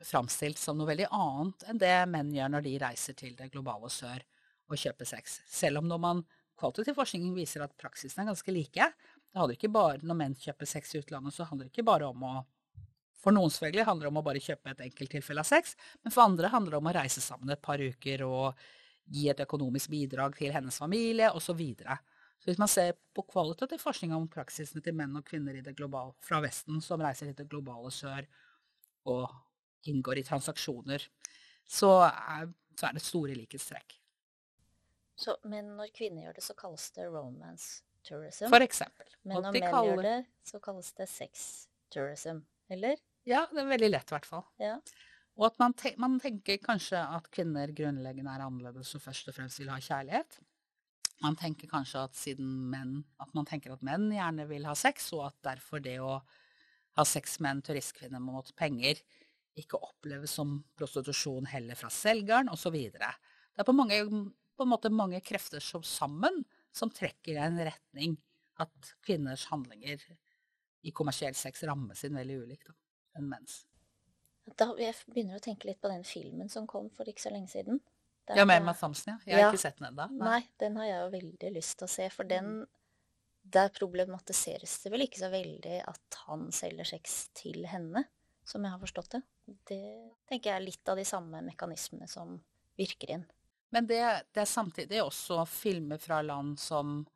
framstilt 0.05 0.59
som 0.61 0.79
noe 0.79 0.88
veldig 0.88 1.09
annet 1.12 1.64
enn 1.68 1.81
det 1.81 1.94
menn 2.09 2.33
gjør 2.33 2.53
når 2.55 2.66
de 2.66 2.76
reiser 2.81 3.16
til 3.16 3.35
det 3.37 3.50
globale 3.53 3.90
sør 3.92 4.22
og 4.70 4.79
kjøper 4.81 5.09
sex. 5.09 5.40
Selv 5.48 5.81
om 5.81 5.88
når 5.88 6.00
man 6.00 6.22
kvalitativ 6.61 6.96
forskning 6.98 7.33
viser 7.37 7.64
at 7.64 7.76
praksisen 7.81 8.22
er 8.22 8.31
ganske 8.31 8.53
like. 8.55 8.88
Det 9.31 9.38
handler 9.38 9.57
ikke 9.57 9.72
bare, 9.72 10.00
Når 10.03 10.18
menn 10.18 10.37
kjøper 10.37 10.68
sex 10.68 10.94
i 10.94 11.00
utlandet, 11.00 11.35
så 11.35 11.46
handler 11.48 11.66
det 11.68 11.72
ikke 11.72 11.88
bare 11.88 12.09
om 12.09 12.24
å 12.24 12.35
For 13.20 13.37
noen 13.37 13.53
selvfølgelig 13.53 13.85
handler 13.85 14.07
det 14.07 14.11
om 14.14 14.16
å 14.16 14.24
bare 14.24 14.40
kjøpe 14.40 14.70
et 14.70 14.79
enkelttilfelle 14.81 15.42
av 15.42 15.44
sex, 15.44 15.74
men 16.00 16.12
for 16.12 16.24
andre 16.24 16.48
handler 16.48 16.72
det 16.72 16.79
om 16.79 16.87
å 16.88 16.94
reise 16.96 17.20
sammen 17.20 17.50
et 17.53 17.61
par 17.61 17.76
uker 17.76 18.22
og 18.24 18.62
gi 19.12 19.26
et 19.29 19.42
økonomisk 19.44 19.90
bidrag 19.92 20.38
til 20.38 20.55
hennes 20.55 20.79
familie, 20.81 21.29
osv. 21.29 21.50
Så, 21.50 21.57
videre. 21.59 21.98
Så 22.40 22.48
hvis 22.48 22.61
man 22.61 22.70
ser 22.72 22.94
på 23.14 23.24
kvalitativ 23.29 23.83
forskning 23.83 24.14
om 24.16 24.29
praksisene 24.33 24.81
til 24.85 24.96
menn 24.96 25.16
og 25.18 25.26
kvinner 25.29 25.59
i 25.59 25.64
det 25.64 25.74
globale, 25.76 26.14
fra 26.24 26.40
Vesten 26.40 26.81
som 26.85 27.03
reiser 27.05 27.29
til 27.29 27.37
det 27.42 27.48
globale 27.53 27.92
sør 27.92 28.24
og 29.12 29.29
inngår 29.90 30.20
i 30.22 30.24
transaksjoner, 30.24 31.05
så 31.68 31.90
er, 32.09 32.48
så 32.76 32.88
er 32.88 32.96
det 32.96 33.05
store 33.05 33.37
likhetstrekk. 33.37 33.98
Så, 35.20 35.37
men 35.53 35.74
når 35.76 35.92
kvinner 35.92 36.24
gjør 36.24 36.38
det, 36.38 36.44
så 36.46 36.57
kalles 36.57 36.87
det 36.96 37.07
romance 37.12 37.83
tourism. 38.09 38.48
For 38.48 38.64
eksempel. 38.64 39.09
men 39.29 39.42
når 39.44 39.53
menn 39.53 39.68
kaller- 39.68 39.92
gjør 39.92 40.03
det, 40.09 40.18
så 40.48 40.61
kalles 40.64 40.92
det 40.96 41.09
sex 41.12 41.46
tourism. 41.92 42.40
Eller? 42.72 42.96
Ja, 43.29 43.44
det 43.53 43.61
er 43.61 43.68
veldig 43.68 43.90
lett 43.90 44.09
i 44.09 44.14
hvert 44.16 44.29
fall. 44.29 44.46
Ja. 44.62 44.79
Og 45.37 45.46
at 45.50 45.59
man, 45.61 45.74
te 45.76 45.92
man 46.00 46.16
tenker 46.20 46.57
kanskje 46.64 47.00
at 47.00 47.29
kvinner 47.33 47.68
grunnleggende 47.76 48.33
er 48.33 48.46
annerledes 48.46 48.94
og 48.96 49.03
først 49.05 49.29
og 49.29 49.37
fremst 49.37 49.61
vil 49.61 49.68
ha 49.72 49.76
kjærlighet. 49.81 50.40
Man 51.21 51.37
tenker 51.37 51.69
kanskje 51.69 52.05
at 52.07 52.17
siden 52.17 52.49
menn 52.73 53.03
At 53.21 53.35
man 53.37 53.49
tenker 53.49 53.75
at 53.75 53.83
menn 53.85 54.09
gjerne 54.15 54.47
vil 54.49 54.65
ha 54.69 54.75
sex, 54.79 55.11
og 55.17 55.27
at 55.29 55.37
derfor 55.53 55.83
det 55.85 55.99
å 56.01 56.21
ha 56.99 57.05
sex 57.07 57.39
med 57.41 57.59
en 57.59 57.67
turistkvinne 57.71 58.21
mot 58.23 58.49
penger 58.59 59.03
ikke 59.61 59.81
oppleves 59.83 60.33
som 60.39 60.61
prostitusjon 60.79 61.49
heller 61.51 61.79
fra 61.79 61.91
selgeren, 61.93 62.49
osv. 62.53 62.77
Det 62.95 63.03
er 63.05 63.67
på, 63.67 63.75
mange, 63.77 63.99
på 64.57 64.65
en 64.65 64.73
måte 64.73 64.93
mange 64.95 65.21
krefter 65.27 65.63
som 65.65 65.85
sammen 65.87 66.43
som 66.73 66.93
trekker 66.95 67.35
i 67.35 67.43
en 67.43 67.59
retning 67.67 68.17
at 68.63 68.93
kvinners 69.05 69.49
handlinger 69.51 70.03
i 70.87 70.93
kommersiell 70.97 71.37
sex 71.37 71.65
rammes 71.69 72.05
inn 72.07 72.17
veldig 72.17 72.39
ulikt 72.45 72.71
enn 73.19 73.29
menns. 73.29 73.65
Da 74.59 74.71
jeg 74.81 74.97
begynner 75.11 75.39
å 75.39 75.45
tenke 75.45 75.69
litt 75.69 75.81
på 75.83 75.91
den 75.93 76.07
filmen 76.07 76.49
som 76.51 76.67
kom 76.71 76.89
for 76.95 77.09
ikke 77.09 77.27
så 77.27 77.33
lenge 77.35 77.51
siden. 77.53 77.83
Der 78.31 78.40
Ja, 78.40 78.45
med 78.47 78.61
Emma 78.62 78.75
Thompson, 78.79 79.14
ja. 79.14 79.19
Jeg 79.27 79.35
har 79.37 79.43
Ja. 79.43 79.51
ikke 79.53 79.62
sett 79.62 79.79
den 79.81 79.88
ennå. 79.90 80.07
Nei, 80.23 80.40
den 80.62 80.77
har 80.79 80.87
jeg 80.87 81.01
jo 81.01 81.11
veldig 81.19 81.51
lyst 81.57 81.79
til 81.81 81.87
å 81.88 81.90
se, 81.90 82.09
for 82.14 82.25
den 82.31 82.66
Der 83.51 83.71
problematiseres 83.73 84.83
det 84.85 84.90
vel 84.93 85.01
ikke 85.07 85.19
så 85.23 85.31
veldig 85.33 85.79
at 85.88 86.19
han 86.27 86.51
selger 86.53 86.85
sex 86.87 87.31
til 87.35 87.64
henne, 87.66 88.05
som 88.45 88.62
jeg 88.62 88.71
har 88.71 88.79
forstått 88.79 89.09
det. 89.14 89.23
Det 89.66 89.79
tenker 90.29 90.51
jeg 90.51 90.57
er 90.61 90.66
litt 90.66 90.88
av 90.93 90.97
de 91.01 91.05
samme 91.09 91.40
mekanismene 91.43 92.07
som 92.09 92.37
virker 92.79 93.11
inn. 93.16 93.25
Men 93.73 93.87
det, 93.87 94.01
det 94.35 94.43
er 94.45 94.51
samtidig 94.51 95.01
også 95.03 95.47
filmer 95.49 95.99
fra 95.99 96.21
land 96.23 96.59
som 96.59 97.07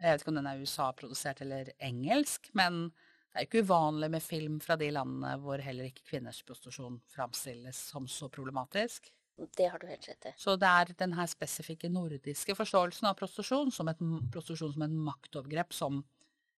Jeg 0.00 0.10
vet 0.18 0.20
ikke 0.24 0.28
om 0.32 0.34
den 0.40 0.46
er 0.50 0.58
USA-produsert 0.60 1.40
eller 1.44 1.72
engelsk, 1.78 2.50
men 2.58 2.88
det 2.90 3.36
er 3.38 3.44
jo 3.44 3.48
ikke 3.48 3.64
uvanlig 3.68 4.10
med 4.10 4.22
film 4.22 4.60
fra 4.60 4.74
de 4.76 4.90
landene 4.90 5.36
hvor 5.40 5.62
heller 5.62 5.84
ikke 5.88 6.02
kvinners 6.10 6.42
prostitusjon 6.42 7.00
framstilles 7.14 7.76
som 7.92 8.08
så 8.08 8.28
problematisk. 8.28 9.12
Det 9.56 9.68
har 9.70 9.78
du 9.82 9.86
helt 9.86 10.08
rett 10.08 10.26
i. 10.26 10.32
Så 10.38 10.56
det 10.60 10.68
er 10.68 10.92
den 10.98 11.14
her 11.16 11.26
spesifikke 11.30 11.90
nordiske 11.92 12.54
forståelsen 12.58 13.08
av 13.10 13.16
prostitusjon 13.18 13.72
som 13.74 13.88
et, 13.92 13.98
prostitusjon 14.32 14.74
som 14.76 14.84
et 14.86 14.96
maktovergrep 15.08 15.72
som 15.76 16.02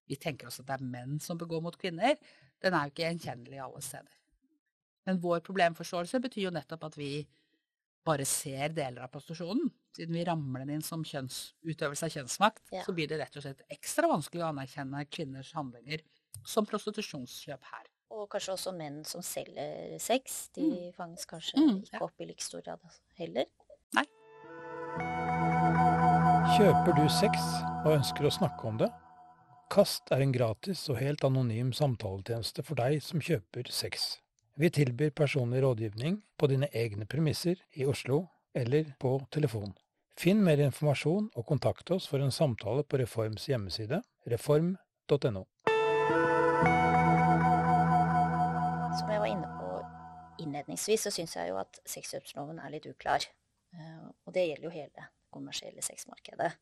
vi 0.08 0.18
tenker 0.20 0.50
oss 0.50 0.60
at 0.60 0.66
det 0.68 0.76
er 0.78 0.84
menn 0.84 1.16
som 1.20 1.38
begår 1.40 1.62
mot 1.64 1.76
kvinner, 1.80 2.18
den 2.60 2.74
er 2.76 2.84
jo 2.88 2.92
ikke 2.92 3.06
gjenkjennelig 3.06 3.62
alle 3.64 3.80
steder. 3.84 4.12
Men 5.08 5.20
vår 5.20 5.40
problemforståelse 5.44 6.20
betyr 6.24 6.46
jo 6.46 6.52
nettopp 6.54 6.84
at 6.88 6.98
vi 7.00 7.10
bare 8.04 8.26
ser 8.28 8.72
deler 8.76 9.04
av 9.04 9.12
prostitusjonen. 9.12 9.70
Siden 9.96 10.16
vi 10.16 10.24
ramler 10.26 10.64
den 10.64 10.74
inn 10.76 10.84
som 10.84 11.04
kjønns, 11.06 11.54
utøvelse 11.64 12.08
av 12.08 12.12
kjønnsmakt, 12.12 12.62
Ja. 12.72 12.82
så 12.84 12.92
blir 12.92 13.08
det 13.08 13.20
rett 13.20 13.36
og 13.36 13.44
slett 13.46 13.62
ekstra 13.70 14.08
vanskelig 14.10 14.42
å 14.42 14.50
anerkjenne 14.50 15.04
kvinners 15.08 15.52
handlinger 15.56 16.02
som 16.44 16.66
prostitusjonskjøp 16.66 17.62
her. 17.70 17.86
Og 18.14 18.28
kanskje 18.30 18.54
også 18.54 18.72
menn 18.76 19.00
som 19.08 19.22
selger 19.26 19.96
sex. 20.02 20.48
De 20.54 20.92
fanges 20.96 21.26
kanskje 21.26 21.58
Mm, 21.58 21.80
ikke 21.82 21.98
ja. 21.98 22.02
opp 22.06 22.20
i 22.22 22.28
like 22.28 22.42
stor 22.44 22.62
grad 22.62 22.78
heller. 23.18 23.48
Kjøper 26.54 26.94
du 26.94 27.08
sex 27.10 27.40
og 27.84 27.96
ønsker 27.96 28.28
å 28.28 28.30
snakke 28.30 28.68
om 28.68 28.76
det? 28.78 28.90
Kast 29.72 30.12
er 30.14 30.22
en 30.22 30.32
gratis 30.32 30.84
og 30.92 31.00
helt 31.00 31.24
anonym 31.26 31.72
samtaletjeneste 31.74 32.62
for 32.62 32.78
deg 32.78 33.00
som 33.02 33.18
kjøper 33.24 33.70
sex. 33.74 34.20
Vi 34.56 34.70
tilbyr 34.70 35.10
personlig 35.10 35.64
rådgivning 35.64 36.20
på 36.38 36.46
dine 36.52 36.68
egne 36.70 37.08
premisser 37.10 37.58
i 37.74 37.84
Oslo 37.90 38.28
eller 38.54 38.92
på 39.02 39.16
telefon. 39.34 39.74
Finn 40.16 40.44
mer 40.46 40.60
informasjon 40.62 41.32
og 41.34 41.46
kontakt 41.48 41.90
oss 41.90 42.06
for 42.06 42.22
en 42.22 42.30
samtale 42.30 42.84
på 42.86 43.00
Reforms 43.02 43.48
hjemmeside 43.50 43.98
reform.no. 44.30 45.48
Som 48.98 49.10
jeg 49.10 49.20
var 49.20 49.26
inne 49.30 49.48
på 49.58 49.68
innledningsvis, 50.44 51.04
så 51.06 51.10
syns 51.14 51.34
jeg 51.36 51.50
jo 51.50 51.58
at 51.60 51.78
sexkjøpsloven 51.88 52.60
er 52.62 52.72
litt 52.74 52.86
uklar. 52.90 53.26
Eh, 53.74 54.04
Og 54.26 54.32
det 54.34 54.46
gjelder 54.48 54.68
jo 54.68 54.74
hele 54.74 55.06
kommersielle 55.34 55.82
sexmarkedet. 55.82 56.52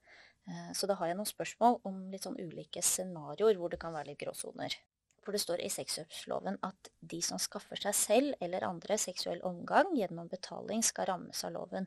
Eh, 0.49 0.73
Så 0.73 0.87
da 0.89 0.95
har 0.95 1.07
jeg 1.09 1.17
noen 1.17 1.29
spørsmål 1.29 1.81
om 1.85 2.11
litt 2.11 2.25
sånn 2.25 2.41
ulike 2.41 2.83
scenarioer 2.83 3.57
hvor 3.57 3.71
det 3.71 3.81
kan 3.81 3.93
være 3.93 4.13
litt 4.13 4.19
gråsoner. 4.25 4.75
For 5.23 5.33
det 5.33 5.41
står 5.41 5.61
i 5.63 5.71
sexkjøpsloven 5.71 6.59
at 6.63 6.89
de 7.01 7.21
som 7.23 7.39
skaffer 7.39 7.77
seg 7.79 7.95
selv 7.95 8.35
eller 8.41 8.65
andre 8.67 8.97
seksuell 8.99 9.41
omgang 9.47 9.95
gjennom 9.95 10.29
betaling, 10.29 10.83
skal 10.83 11.07
rammes 11.07 11.45
av 11.45 11.53
loven. 11.53 11.87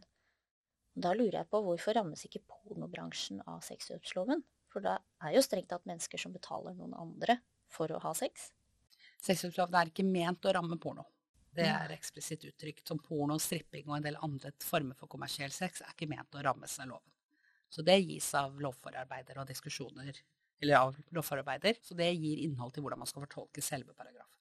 Da 0.96 1.12
lurer 1.14 1.42
jeg 1.42 1.50
på 1.50 1.60
hvorfor 1.62 1.98
rammes 1.98 2.24
ikke 2.24 2.46
pornobransjen 2.48 3.42
av 3.46 3.60
sexkjøpsloven? 3.62 4.44
For 4.72 4.80
da 4.80 5.00
er 5.22 5.34
jo 5.36 5.42
strengt 5.42 5.68
tatt 5.70 5.86
mennesker 5.86 6.18
som 6.18 6.32
betaler 6.32 6.74
noen 6.76 6.94
andre 6.94 7.42
for 7.68 7.92
å 7.92 8.00
ha 8.00 8.14
sex. 8.14 8.52
Sexkjøpsloven 9.22 9.76
er 9.80 9.92
ikke 9.92 10.06
ment 10.06 10.46
å 10.46 10.54
ramme 10.54 10.78
porno. 10.82 11.06
Det 11.56 11.64
er 11.72 11.94
eksplisitt 11.96 12.44
uttrykt 12.50 12.88
som 12.88 13.00
porno, 13.00 13.38
stripping 13.40 13.88
og 13.88 13.96
en 13.98 14.04
del 14.04 14.18
andre 14.22 14.52
former 14.60 14.96
for 15.00 15.08
kommersiell 15.08 15.52
sex 15.56 15.82
er 15.82 15.94
ikke 15.94 16.10
ment 16.12 16.36
å 16.36 16.44
rammes 16.44 16.80
av 16.84 16.88
loven. 16.90 17.12
Så 17.70 17.82
det 17.82 17.96
gis 18.04 18.28
av 18.36 18.60
lovforarbeider 18.60 19.40
og 19.40 19.48
diskusjoner, 19.48 20.20
eller 20.62 20.76
av 20.78 20.96
lovforarbeider, 21.16 21.80
så 21.82 21.96
det 21.96 22.10
gir 22.14 22.44
innhold 22.44 22.74
til 22.76 22.84
hvordan 22.84 23.00
man 23.00 23.08
skal 23.08 23.24
fortolke 23.24 23.64
selve 23.64 23.94
paragrafen. 23.96 24.32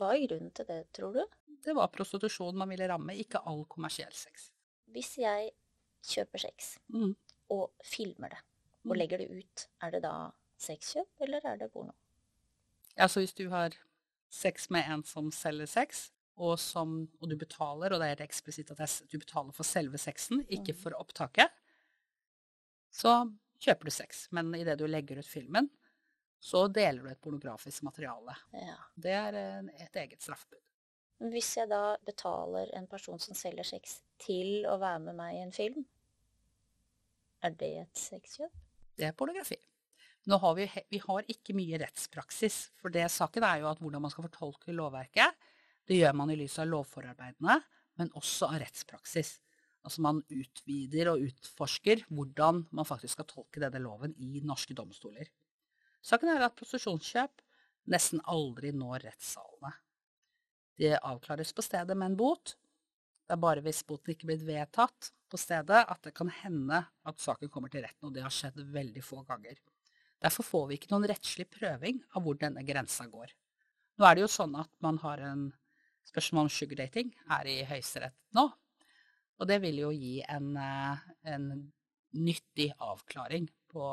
Hva 0.00 0.14
er 0.16 0.24
grunnen 0.26 0.50
til 0.56 0.64
det, 0.64 0.80
tror 0.96 1.12
du? 1.12 1.24
Det 1.60 1.74
var 1.76 1.88
prostitusjon 1.92 2.56
man 2.56 2.68
ville 2.72 2.88
ramme, 2.88 3.12
ikke 3.20 3.42
all 3.44 3.66
kommersiell 3.68 4.12
sex. 4.16 4.50
Hvis 4.90 5.18
jeg 5.20 5.50
kjøper 6.02 6.40
sex 6.40 6.78
Mm. 6.88 7.14
og 7.50 7.70
filmer 7.84 8.30
det, 8.30 8.38
og 8.86 8.92
Mm. 8.96 8.98
legger 8.98 9.18
det 9.18 9.30
ut, 9.30 9.66
er 9.82 9.90
det 9.90 10.02
da 10.02 10.32
sexkjøp, 10.58 11.08
eller 11.20 11.40
er 11.44 11.56
det 11.58 11.70
porno? 11.72 11.92
Ja, 12.96 13.04
så 13.06 13.20
hvis 13.20 13.34
du 13.34 13.48
har 13.50 13.70
sex 14.30 14.70
med 14.70 14.86
en 14.88 15.04
som 15.06 15.30
selger 15.34 15.68
sex, 15.70 16.08
og, 16.40 16.54
som, 16.60 17.02
og 17.20 17.28
du 17.28 17.36
betaler, 17.36 17.92
og 17.92 18.00
det 18.00 18.14
er 18.14 18.22
eksplisitt 18.24 18.70
at 18.72 18.80
du 19.10 19.18
betaler 19.18 19.52
for 19.52 19.66
selve 19.66 19.98
sexen, 20.00 20.44
ikke 20.48 20.74
for 20.78 20.96
opptaket, 20.96 21.52
så 22.90 23.26
kjøper 23.60 23.90
du 23.90 23.92
sex. 23.94 24.24
Men 24.34 24.54
idet 24.56 24.78
du 24.80 24.86
legger 24.88 25.20
ut 25.20 25.28
filmen, 25.28 25.68
så 26.40 26.64
deler 26.72 27.04
du 27.04 27.10
et 27.10 27.20
pornografisk 27.20 27.84
materiale. 27.84 28.38
Ja. 28.56 28.78
Det 28.96 29.12
er 29.12 29.36
et 29.60 30.00
eget 30.00 30.22
straffebud. 30.22 30.62
Hvis 31.28 31.52
jeg 31.58 31.68
da 31.68 31.98
betaler 32.06 32.70
en 32.78 32.86
person 32.88 33.20
som 33.20 33.36
selger 33.36 33.66
sex 33.74 33.98
til 34.22 34.64
å 34.64 34.78
være 34.80 35.02
med 35.04 35.18
meg 35.18 35.36
i 35.36 35.42
en 35.44 35.52
film, 35.52 35.84
er 37.44 37.52
det 37.60 37.74
et 37.82 38.00
sexkjøp? 38.00 38.54
Det 38.96 39.10
er 39.10 39.16
pornografi. 39.16 39.58
Nå 40.28 40.36
har 40.36 40.54
vi, 40.58 40.66
vi 40.92 41.00
har 41.00 41.28
ikke 41.32 41.54
mye 41.56 41.78
rettspraksis, 41.80 42.58
for 42.80 42.92
det 42.92 43.06
saken 43.12 43.44
er 43.46 43.62
jo 43.62 43.70
at 43.70 43.80
hvordan 43.80 44.04
man 44.04 44.12
skal 44.12 44.26
fortolke 44.26 44.74
lovverket, 44.76 45.36
det 45.88 45.96
gjør 45.96 46.16
man 46.20 46.30
i 46.30 46.36
lys 46.38 46.58
av 46.60 46.68
lovforarbeidene, 46.68 47.56
men 47.98 48.12
også 48.18 48.50
av 48.52 48.60
rettspraksis. 48.62 49.38
Altså 49.80 50.04
man 50.04 50.20
utvider 50.28 51.08
og 51.14 51.22
utforsker 51.24 52.04
hvordan 52.12 52.66
man 52.76 52.88
faktisk 52.88 53.16
skal 53.16 53.28
tolke 53.30 53.62
denne 53.62 53.80
loven 53.82 54.12
i 54.20 54.42
norske 54.44 54.76
domstoler. 54.76 55.30
Saken 56.04 56.32
er 56.32 56.44
at 56.44 56.56
prostitusjonskjøp 56.56 57.40
nesten 57.92 58.20
aldri 58.28 58.74
når 58.76 59.06
rettssalene. 59.08 59.72
Det 60.80 60.94
avklares 60.96 61.52
på 61.56 61.64
stedet 61.64 61.96
med 61.96 62.12
en 62.12 62.20
bot. 62.20 62.54
Det 63.24 63.36
er 63.36 63.40
bare 63.40 63.64
hvis 63.64 63.82
boten 63.88 64.14
ikke 64.14 64.30
blir 64.30 64.44
vedtatt 64.46 65.10
på 65.30 65.40
stedet 65.40 65.82
at 65.82 66.00
det 66.04 66.14
kan 66.16 66.30
hende 66.40 66.80
at 67.06 67.20
saken 67.20 67.52
kommer 67.52 67.72
til 67.72 67.84
retten, 67.84 68.08
og 68.08 68.14
det 68.16 68.24
har 68.24 68.32
skjedd 68.34 68.60
veldig 68.72 69.02
få 69.04 69.20
ganger. 69.28 69.60
Derfor 70.20 70.44
får 70.44 70.66
vi 70.68 70.76
ikke 70.78 70.90
noen 70.92 71.08
rettslig 71.08 71.46
prøving 71.50 72.02
av 72.14 72.24
hvor 72.24 72.36
denne 72.40 72.64
grensa 72.66 73.06
går. 73.08 73.32
Nå 74.00 74.06
er 74.06 74.16
det 74.16 74.24
jo 74.24 74.32
sånn 74.32 74.56
at 74.60 74.70
man 74.84 74.98
har 75.02 75.22
en 75.24 75.46
spørsmål 76.08 76.48
om 76.48 76.52
sugardating 76.52 77.12
er 77.36 77.48
i 77.48 77.60
Høyesterett 77.68 78.16
nå, 78.36 78.46
og 79.40 79.48
det 79.48 79.60
vil 79.62 79.78
jo 79.80 79.90
gi 79.94 80.20
en, 80.28 80.56
eh, 80.56 80.98
en 81.32 81.46
nyttig 82.12 82.72
avklaring 82.82 83.48
på 83.70 83.86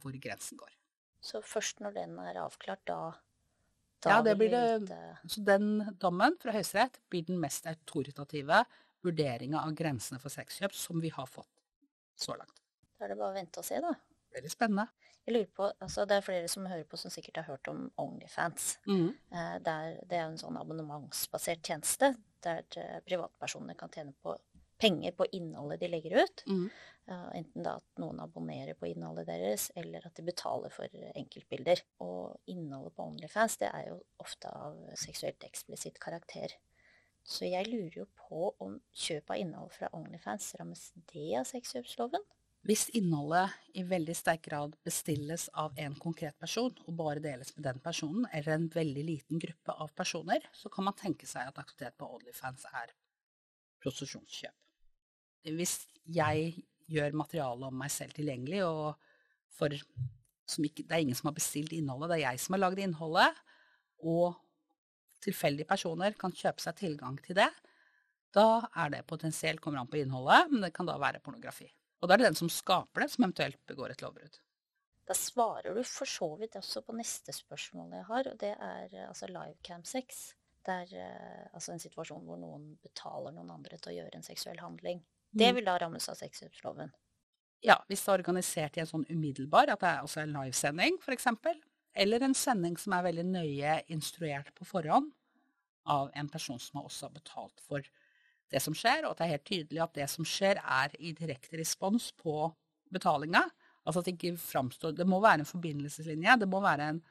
hvor 0.00 0.16
grensen 0.22 0.56
går. 0.60 0.72
Så 1.20 1.40
først 1.44 1.80
når 1.80 1.94
den 1.96 2.18
er 2.20 2.40
avklart, 2.40 2.84
da, 2.86 3.12
da 4.04 4.10
Ja, 4.10 4.22
det 4.22 4.36
blir 4.38 4.50
det- 4.50 5.18
Så 5.26 5.44
den 5.44 5.96
dommen 5.98 6.38
fra 6.38 6.52
Høyesterett 6.52 7.00
blir 7.10 7.26
den 7.26 7.40
mest 7.40 7.66
autoritative 7.66 8.64
vurderinga 9.02 9.60
av 9.64 9.74
grensene 9.74 10.20
for 10.20 10.28
sexkjøp 10.28 10.72
som 10.72 11.00
vi 11.00 11.08
har 11.08 11.26
fått 11.26 11.60
så 12.16 12.36
langt. 12.38 12.60
Da 12.98 13.04
er 13.04 13.08
det 13.08 13.18
bare 13.18 13.32
å 13.32 13.34
vente 13.34 13.58
og 13.58 13.64
se, 13.64 13.80
da. 13.80 13.94
Veldig 14.34 14.50
spennende. 14.50 14.88
Jeg 15.24 15.34
lurer 15.36 15.50
på, 15.56 15.68
altså 15.80 16.04
Det 16.08 16.16
er 16.18 16.24
flere 16.26 16.48
som 16.52 16.66
hører 16.68 16.84
på 16.90 16.98
som 17.00 17.10
sikkert 17.12 17.36
har 17.42 17.46
hørt 17.52 17.68
om 17.70 17.84
Onlyfans. 18.02 18.78
Mhm. 18.86 19.12
Eh, 19.32 19.58
Det 19.64 19.74
er, 19.74 20.00
det 20.10 20.18
er 20.18 20.26
en 20.26 20.38
sånn 20.40 20.58
abonnementsbasert 20.60 21.62
tjeneste 21.64 22.14
der 22.44 22.64
eh, 22.76 22.98
privatpersoner 23.06 23.74
kan 23.78 23.88
tjene 23.94 24.12
på 24.22 24.36
penger 24.78 25.12
på 25.16 25.24
innholdet 25.32 25.80
de 25.80 25.88
legger 25.88 26.18
ut. 26.24 26.42
Mhm. 26.46 26.66
Eh, 27.06 27.30
Enten 27.38 27.62
da 27.62 27.76
at 27.76 28.00
noen 28.02 28.20
abonnerer 28.20 28.74
på 28.74 28.86
innholdet 28.90 29.26
deres, 29.26 29.70
eller 29.76 30.04
at 30.06 30.14
de 30.16 30.22
betaler 30.26 30.70
for 30.72 30.88
enkeltbilder. 31.14 31.80
Og 32.00 32.40
innholdet 32.46 32.94
på 32.96 33.06
Onlyfans 33.06 33.56
det 33.62 33.70
er 33.72 33.88
jo 33.92 34.02
ofte 34.18 34.48
av 34.50 34.76
seksuelt 34.96 35.44
eksplisitt 35.44 35.98
karakter. 36.00 36.48
Så 37.24 37.46
jeg 37.48 37.66
lurer 37.70 38.02
jo 38.02 38.06
på 38.28 38.54
om 38.60 38.80
kjøp 38.92 39.30
av 39.30 39.36
innhold 39.40 39.72
fra 39.72 39.88
Onlyfans 39.96 40.54
rammes 40.60 40.90
det 41.12 41.30
av 41.38 41.46
sexkjøpsloven? 41.48 42.20
Hvis 42.64 42.86
innholdet 42.96 43.52
i 43.76 43.82
veldig 43.84 44.14
sterk 44.16 44.46
grad 44.46 44.72
bestilles 44.86 45.50
av 45.60 45.74
en 45.76 45.92
konkret 46.00 46.36
person, 46.40 46.72
og 46.88 46.96
bare 46.96 47.20
deles 47.20 47.50
med 47.58 47.66
den 47.66 47.80
personen, 47.84 48.24
eller 48.32 48.54
en 48.54 48.70
veldig 48.72 49.04
liten 49.04 49.42
gruppe 49.42 49.74
av 49.84 49.92
personer, 49.92 50.46
så 50.56 50.72
kan 50.72 50.86
man 50.86 50.96
tenke 50.96 51.28
seg 51.28 51.50
at 51.50 51.60
aktivitet 51.60 51.98
på 52.00 52.08
Onlyfans 52.16 52.64
er 52.70 52.94
prostitusjonskjøp. 53.84 54.56
Hvis 55.58 55.76
jeg 56.08 56.64
gjør 56.88 57.20
materialet 57.20 57.68
om 57.68 57.78
meg 57.84 57.92
selv 57.92 58.16
tilgjengelig, 58.16 58.64
og 58.64 58.96
for, 59.52 59.76
ikke, 59.76 60.88
det 60.88 60.96
er 60.96 61.04
ingen 61.04 61.20
som 61.20 61.28
har 61.28 61.36
bestilt 61.36 61.76
innholdet, 61.76 62.14
det 62.14 62.20
er 62.22 62.26
jeg 62.30 62.46
som 62.46 62.56
har 62.56 62.64
lagd 62.64 62.80
innholdet, 62.80 63.44
og 64.00 64.40
tilfeldige 65.24 65.68
personer 65.68 66.16
kan 66.16 66.32
kjøpe 66.32 66.64
seg 66.64 66.80
tilgang 66.80 67.20
til 67.28 67.42
det, 67.44 67.52
da 68.32 68.64
er 68.72 68.96
det 68.96 69.06
potensielt, 69.06 69.60
kommer 69.60 69.84
an 69.84 69.92
på 69.92 70.00
innholdet, 70.00 70.48
men 70.48 70.64
det 70.64 70.72
kan 70.72 70.88
da 70.88 70.96
være 70.96 71.20
pornografi. 71.20 71.68
Og 72.04 72.10
da 72.10 72.16
er 72.18 72.20
det 72.22 72.30
den 72.32 72.38
som 72.42 72.52
skaper 72.52 73.04
det, 73.06 73.10
som 73.14 73.24
eventuelt 73.24 73.60
begår 73.70 73.94
et 73.94 74.04
lovbrudd. 74.04 74.36
Da 75.08 75.14
svarer 75.16 75.74
du 75.76 75.82
for 75.84 76.08
så 76.08 76.28
vidt 76.40 76.56
også 76.60 76.80
på 76.84 76.94
neste 76.96 77.32
spørsmål 77.36 77.92
jeg 77.98 78.06
har, 78.08 78.28
og 78.30 78.38
det 78.40 78.52
er 78.54 78.92
eh, 78.92 79.08
altså 79.08 79.28
livecam 79.28 79.84
sex. 79.88 80.22
Det 80.64 80.76
er 80.84 80.94
eh, 81.04 81.46
altså 81.52 81.74
en 81.74 81.82
situasjon 81.82 82.24
hvor 82.24 82.40
noen 82.40 82.70
betaler 82.84 83.34
noen 83.36 83.52
andre 83.56 83.76
til 83.80 83.92
å 83.92 83.96
gjøre 83.98 84.20
en 84.20 84.26
seksuell 84.26 84.60
handling. 84.64 85.02
Det 85.34 85.50
Mm. 85.50 85.56
vil 85.56 85.66
da 85.68 85.76
rammes 85.82 86.08
av 86.08 86.16
sexkjøpsloven. 86.20 86.92
Ja, 87.64 87.78
hvis 87.88 88.02
det 88.04 88.12
er 88.12 88.20
organisert 88.20 88.76
i 88.76 88.82
en 88.82 88.88
sånn 88.90 89.06
umiddelbar, 89.08 89.70
at 89.72 89.80
det 89.80 89.90
er 89.90 90.04
også 90.04 90.22
en 90.22 90.34
livesending 90.36 90.98
f.eks., 91.00 91.26
eller 92.04 92.24
en 92.26 92.34
sending 92.34 92.76
som 92.80 92.92
er 92.96 93.06
veldig 93.06 93.24
nøye 93.30 93.74
instruert 93.94 94.50
på 94.58 94.66
forhånd 94.66 95.12
av 95.86 96.10
en 96.14 96.28
person 96.28 96.58
som 96.60 96.80
har 96.80 96.88
også 96.88 97.10
betalt 97.14 97.60
for 97.62 97.86
det 98.52 98.60
som 98.62 98.76
skjer, 98.76 99.04
og 99.04 99.14
at 99.14 99.20
det 99.20 99.26
er 99.26 99.34
helt 99.34 99.48
tydelig 99.48 99.82
at 99.82 99.96
det 99.96 100.08
som 100.12 100.26
skjer 100.28 100.60
er 100.60 100.94
i 101.00 101.12
direkte 101.16 101.58
respons 101.58 102.10
på 102.18 102.48
betalinga. 102.92 103.44
Altså 103.84 104.00
at 104.00 104.08
det 104.08 104.14
ikke 104.16 104.38
framstår 104.40 104.94
Det 104.96 105.06
må 105.08 105.18
være 105.20 105.42
en 105.42 105.48
forbindelseslinje, 105.48 106.38
det 106.40 106.48
må 106.48 106.60
være 106.64 106.88
en 106.94 107.02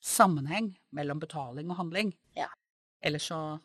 sammenheng 0.00 0.70
mellom 0.94 1.20
betaling 1.20 1.70
og 1.72 1.80
handling. 1.80 2.14
Ja. 2.36 2.48
Ellers 3.02 3.28
så 3.28 3.58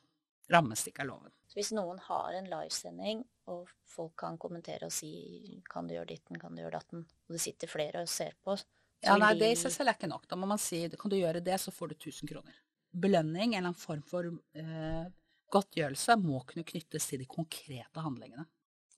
rammes 0.51 0.83
det 0.83 0.93
ikke 0.93 1.05
av 1.05 1.11
loven. 1.11 1.33
Så 1.47 1.59
hvis 1.59 1.71
noen 1.75 1.99
har 2.07 2.33
en 2.33 2.49
livesending, 2.49 3.23
og 3.53 3.67
folk 3.85 4.15
kan 4.23 4.39
kommentere 4.41 4.87
og 4.87 4.95
si 4.95 5.59
kan 5.69 5.87
du 5.87 5.93
gjøre 5.93 6.09
ditten, 6.15 6.39
kan 6.41 6.55
du 6.55 6.63
gjøre 6.63 6.79
datten, 6.79 7.03
og 7.27 7.35
det 7.35 7.41
sitter 7.43 7.69
flere 7.69 8.03
og 8.03 8.09
ser 8.11 8.35
på, 8.43 8.57
Ja, 9.03 9.17
nei, 9.19 9.33
det 9.35 9.49
i 9.51 9.55
seg 9.59 9.73
selv 9.73 9.91
er 9.91 9.97
ikke 9.97 10.07
nok. 10.07 10.29
Da 10.31 10.37
må 10.39 10.47
man 10.47 10.61
si 10.61 10.77
kan 10.95 11.11
du 11.11 11.17
gjøre 11.17 11.41
det, 11.43 11.57
så 11.59 11.73
får 11.75 11.91
du 11.91 11.95
1000 11.97 12.29
kroner. 12.29 12.55
Belønning, 13.03 13.51
en 13.51 13.57
eller 13.57 13.73
annen 13.73 13.79
form 13.79 14.03
for 14.07 14.29
eh, 14.55 15.09
godtgjørelse, 15.53 16.17
må 16.21 16.41
kunne 16.49 16.65
knyttes 16.67 17.07
til 17.09 17.23
de 17.23 17.29
konkrete 17.29 18.03
handlingene. 18.03 18.45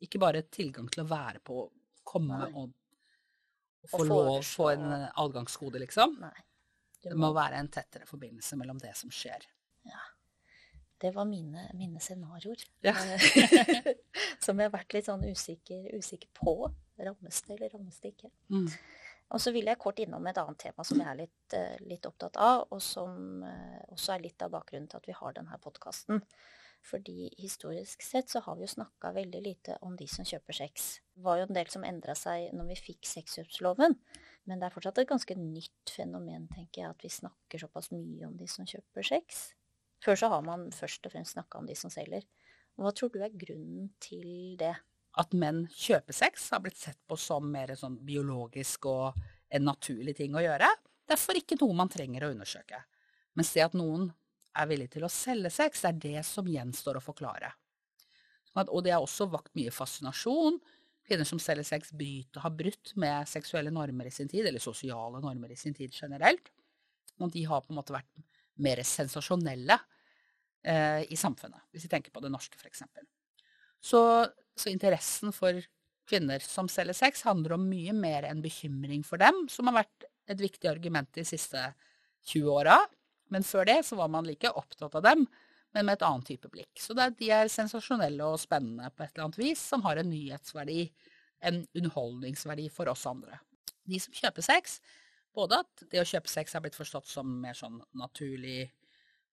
Ikke 0.05 0.19
bare 0.21 0.43
tilgang 0.51 0.89
til 0.91 1.05
å 1.05 1.09
være 1.09 1.41
på, 1.45 1.67
komme 2.05 2.39
Nei. 2.41 2.51
og, 2.53 2.73
få 3.91 4.01
Og 4.01 4.09
lov, 4.09 4.41
få 4.47 4.71
en 4.73 4.85
eh, 4.91 5.09
adgangskode, 5.21 5.81
liksom. 5.83 6.17
Nei. 6.23 6.35
Må. 7.05 7.11
Det 7.11 7.17
må 7.21 7.27
være 7.35 7.59
en 7.61 7.67
tettere 7.69 8.07
forbindelse 8.09 8.57
mellom 8.57 8.79
det 8.81 8.95
som 8.97 9.11
skjer. 9.13 9.43
Det 10.97 11.11
var 11.11 11.25
mine, 11.25 11.71
mine 11.73 11.99
scenarioer. 11.99 12.63
Ja. 12.81 12.95
Eh, 12.95 13.93
Som 14.45 14.59
jeg 14.59 14.69
har 14.69 14.75
vært 14.77 14.95
litt 14.95 15.09
sånn 15.09 15.25
usikker, 15.27 15.89
usikker 15.99 16.29
på. 16.33 16.55
Rammes 16.95 17.41
det, 17.43 17.57
eller 17.57 17.73
rammes 17.75 17.99
det 17.99 18.13
ikke? 18.13 18.31
Mm. 18.53 18.69
Og 19.33 19.41
så 19.41 19.51
vil 19.55 19.65
jeg 19.65 19.81
kort 19.81 19.99
innom 20.03 20.27
et 20.29 20.37
annet 20.37 20.59
tema 20.61 20.85
som 20.85 20.99
jeg 21.01 21.09
er 21.09 21.17
litt, 21.23 21.55
eh, 21.57 21.79
litt 21.89 22.05
opptatt 22.05 22.37
av, 22.37 22.67
og 22.69 22.81
som 22.83 23.41
eh, 23.43 23.81
også 23.95 24.13
er 24.15 24.27
litt 24.27 24.45
av 24.45 24.53
bakgrunnen 24.53 24.87
til 24.91 25.01
at 25.01 25.09
vi 25.09 25.17
har 25.17 25.33
denne 25.35 25.57
podkasten. 25.63 26.21
Fordi 26.85 27.31
historisk 27.41 28.03
sett 28.05 28.29
så 28.29 28.43
har 28.45 28.59
vi 28.59 28.67
jo 28.67 28.73
snakka 28.75 29.09
veldig 29.15 29.41
lite 29.41 29.79
om 29.81 29.95
de 29.97 30.05
som 30.11 30.27
kjøper 30.27 30.53
sex. 30.53 30.99
Det 31.15 31.23
var 31.25 31.39
jo 31.39 31.47
en 31.47 31.57
del 31.57 31.71
som 31.73 31.85
endra 31.87 32.13
seg 32.17 32.51
når 32.53 32.69
vi 32.69 32.81
fikk 32.91 33.09
sexkjøpsloven, 33.09 33.97
men 34.45 34.61
det 34.61 34.67
er 34.67 34.75
fortsatt 34.75 35.01
et 35.01 35.09
ganske 35.09 35.37
nytt 35.39 35.93
fenomen, 35.95 36.45
tenker 36.53 36.83
jeg, 36.83 36.91
at 36.93 37.05
vi 37.05 37.09
snakker 37.09 37.63
såpass 37.65 37.89
mye 37.95 38.29
om 38.29 38.35
de 38.37 38.49
som 38.51 38.69
kjøper 38.69 39.07
sex. 39.09 39.47
Før 40.05 40.19
så 40.21 40.29
har 40.29 40.45
man 40.45 40.67
først 40.75 41.07
og 41.07 41.15
fremst 41.15 41.33
snakka 41.33 41.63
om 41.63 41.65
de 41.65 41.77
som 41.79 41.89
selger. 41.89 42.27
Hva 42.77 42.91
tror 42.93 43.09
du 43.09 43.23
er 43.23 43.33
grunnen 43.33 43.89
til 44.03 44.53
det? 44.59 44.75
At 45.21 45.31
menn 45.37 45.63
kjøper 45.71 46.15
sex 46.15 46.49
har 46.51 46.61
blitt 46.63 46.79
sett 46.79 46.99
på 47.07 47.17
som 47.19 47.47
mer 47.51 47.71
sånn 47.79 47.97
biologisk 48.03 48.87
og 48.91 49.15
en 49.55 49.67
naturlig 49.67 50.17
ting 50.17 50.35
å 50.35 50.43
gjøre. 50.43 50.67
Derfor 51.07 51.37
ikke 51.39 51.57
noe 51.61 51.77
man 51.77 51.91
trenger 51.91 52.25
å 52.25 52.31
undersøke. 52.33 52.81
Mens 53.37 53.53
det 53.55 53.63
at 53.65 53.77
noen 53.77 54.09
er 54.55 54.67
villig 54.69 54.89
til 54.93 55.05
å 55.05 55.11
selge 55.11 55.51
sex, 55.53 55.83
er 55.87 55.95
det 55.99 56.23
som 56.27 56.47
gjenstår 56.47 56.99
å 56.99 57.03
forklare. 57.03 57.51
Sånn 58.49 58.71
Og 58.71 58.83
det 58.85 58.95
har 58.95 59.03
også 59.03 59.27
vakt 59.31 59.53
mye 59.57 59.73
fascinasjon. 59.73 60.59
Kvinner 61.05 61.27
som 61.27 61.39
selger 61.39 61.67
sex, 61.67 61.91
bryter, 61.93 62.41
har 62.41 62.53
brutt 62.55 62.93
med 62.99 63.27
seksuelle 63.29 63.73
normer 63.73 64.07
i 64.09 64.13
sin 64.15 64.31
tid, 64.31 64.47
eller 64.47 64.63
sosiale 64.63 65.19
normer 65.21 65.51
i 65.51 65.59
sin 65.59 65.75
tid 65.75 65.93
generelt. 65.93 66.49
Og 67.19 67.31
de 67.31 67.43
har 67.45 67.61
på 67.61 67.73
en 67.73 67.79
måte 67.79 67.95
vært 67.95 68.23
mer 68.63 68.81
sensasjonelle 68.87 69.77
eh, 70.63 71.03
i 71.11 71.19
samfunnet, 71.19 71.67
hvis 71.71 71.85
vi 71.85 71.91
tenker 71.91 72.15
på 72.15 72.23
det 72.23 72.31
norske 72.33 72.57
f.eks. 72.57 72.83
Så, 73.83 74.01
så 74.55 74.71
interessen 74.71 75.33
for 75.35 75.61
kvinner 76.09 76.43
som 76.43 76.69
selger 76.69 76.95
sex, 76.97 77.23
handler 77.25 77.55
om 77.55 77.65
mye 77.69 77.93
mer 77.95 78.27
enn 78.29 78.43
bekymring 78.43 79.03
for 79.05 79.21
dem, 79.21 79.45
som 79.49 79.67
har 79.69 79.81
vært 79.83 80.05
et 80.29 80.41
viktig 80.41 80.69
argument 80.69 81.09
de 81.17 81.25
siste 81.27 81.61
20 82.29 82.51
åra. 82.53 82.77
Men 83.33 83.45
før 83.45 83.65
det 83.65 83.79
så 83.87 83.97
var 83.97 84.11
man 84.13 84.27
like 84.27 84.51
opptatt 84.53 84.95
av 84.97 85.05
dem, 85.05 85.25
men 85.73 85.87
med 85.87 85.97
et 85.97 86.05
annet 86.07 86.29
type 86.29 86.49
blikk. 86.49 86.71
Så 86.79 86.97
er- 86.97 87.09
de 87.11 87.31
er 87.31 87.51
sensasjonelle 87.51 88.23
og 88.23 88.39
spennende 88.39 88.89
på 88.91 89.03
et 89.03 89.11
eller 89.15 89.25
annet 89.25 89.37
vis, 89.41 89.59
som 89.59 89.81
har 89.81 89.97
en 89.97 90.09
nyhetsverdi, 90.09 90.91
en 91.41 91.67
underholdningsverdi 91.75 92.69
for 92.71 92.87
oss 92.87 93.05
andre. 93.05 93.39
De 93.85 93.99
som 93.99 94.13
kjøper 94.13 94.41
sex, 94.41 94.79
både 95.35 95.59
at 95.59 95.89
det 95.91 95.99
å 95.99 96.07
kjøpe 96.07 96.29
sex 96.29 96.53
har 96.53 96.61
blitt 96.61 96.77
forstått 96.77 97.05
som 97.05 97.41
mer 97.41 97.53
sånn 97.53 97.81
naturlig, 97.93 98.71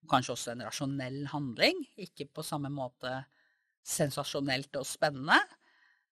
kanskje 0.09 0.33
også 0.33 0.51
en 0.51 0.65
rasjonell 0.65 1.27
handling, 1.27 1.85
ikke 1.97 2.27
på 2.33 2.43
samme 2.43 2.71
måte 2.73 3.25
sensasjonelt 3.87 4.75
og 4.79 4.87
spennende, 4.87 5.39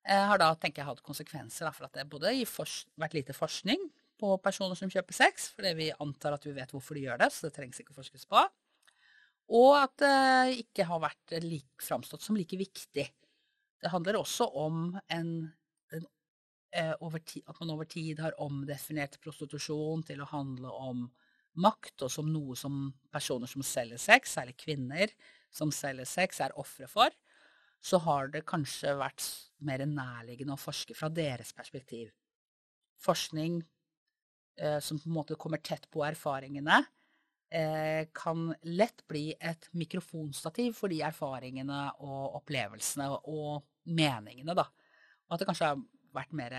eh, 0.08 0.25
har 0.32 0.41
da 0.41 0.53
tenker 0.55 0.82
jeg 0.82 0.89
hatt 0.89 1.05
konsekvenser 1.05 1.67
da, 1.67 1.73
for 1.75 1.88
at 1.88 1.99
det 1.99 2.10
både 2.10 2.34
har 2.34 2.73
vært 2.99 3.17
lite 3.17 3.36
forskning 3.38 3.89
på 4.19 4.34
personer 4.43 4.75
som 4.75 4.91
kjøper 4.91 5.15
sex, 5.15 5.49
fordi 5.55 5.75
vi 5.77 5.91
antar 6.03 6.36
at 6.36 6.45
vi 6.47 6.55
vet 6.55 6.73
hvorfor 6.73 6.97
de 6.97 7.05
gjør 7.05 7.21
det, 7.21 7.29
så 7.32 7.47
det 7.47 7.55
trengs 7.55 7.79
ikke 7.79 7.95
forskes 7.95 8.27
på. 8.29 8.41
Og 9.60 9.71
at 9.79 9.95
det 10.01 10.60
ikke 10.65 10.86
har 10.86 11.01
vært 11.01 11.39
like, 11.41 11.79
framstått 11.82 12.25
som 12.25 12.38
like 12.38 12.58
viktig. 12.60 13.08
Det 13.79 13.93
handler 13.93 14.19
også 14.19 14.49
om 14.60 14.91
en, 15.15 15.32
en 15.95 16.05
eh, 16.75 16.93
over 17.05 17.23
ti, 17.23 17.41
at 17.47 17.58
man 17.62 17.73
over 17.73 17.88
tid 17.89 18.19
har 18.21 18.38
omdefinert 18.43 19.17
prostitusjon 19.23 20.03
til 20.05 20.21
å 20.21 20.29
handle 20.29 20.73
om 20.75 21.08
makt, 21.60 22.05
og 22.05 22.12
som 22.13 22.29
noe 22.29 22.58
som 22.60 22.89
personer 23.12 23.49
som 23.49 23.63
selger 23.65 23.99
sex, 24.01 24.36
særlig 24.38 24.58
kvinner 24.60 25.15
som 25.51 25.71
selger 25.73 26.08
sex, 26.08 26.43
er 26.43 26.55
ofre 26.60 26.88
for, 26.91 27.15
så 27.82 28.00
har 28.04 28.32
det 28.34 28.46
kanskje 28.48 28.94
vært 29.00 29.26
mer 29.65 29.84
nærliggende 29.88 30.56
å 30.56 30.60
forske 30.60 30.96
fra 30.98 31.10
deres 31.12 31.52
perspektiv. 31.56 32.12
Forskning 33.00 33.60
eh, 34.60 34.80
som 34.84 35.00
på 35.00 35.08
en 35.08 35.15
måte 35.15 35.38
kommer 35.39 35.62
tett 35.63 35.88
på 35.92 36.04
erfaringene, 36.08 36.82
eh, 37.52 38.08
kan 38.15 38.50
lett 38.68 39.06
bli 39.08 39.32
et 39.39 39.70
mikrofonstativ 39.72 40.76
for 40.78 40.92
de 40.92 41.02
erfaringene 41.08 41.86
og 42.04 42.42
opplevelsene 42.42 43.10
og 43.32 43.63
meningene, 43.89 44.56
da. 44.58 44.68
Og 45.28 45.36
at 45.36 45.44
det 45.44 45.50
kanskje 45.50 45.72
har 45.72 45.82
vært, 46.15 46.36
mer, 46.36 46.58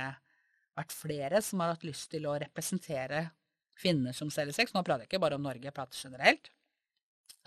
vært 0.79 0.95
flere 0.95 1.43
som 1.45 1.61
har 1.61 1.75
hatt 1.75 1.87
lyst 1.87 2.11
til 2.15 2.29
å 2.31 2.39
representere 2.41 3.27
kvinner 3.81 4.17
som 4.17 4.31
selger 4.33 4.57
sex. 4.57 4.73
Nå 4.75 4.85
prater 4.85 5.05
jeg 5.05 5.13
ikke 5.13 5.23
bare 5.23 5.37
om 5.37 5.45
Norge, 5.45 5.67
jeg 5.69 5.77
prater 5.77 6.01
generelt. 6.09 6.53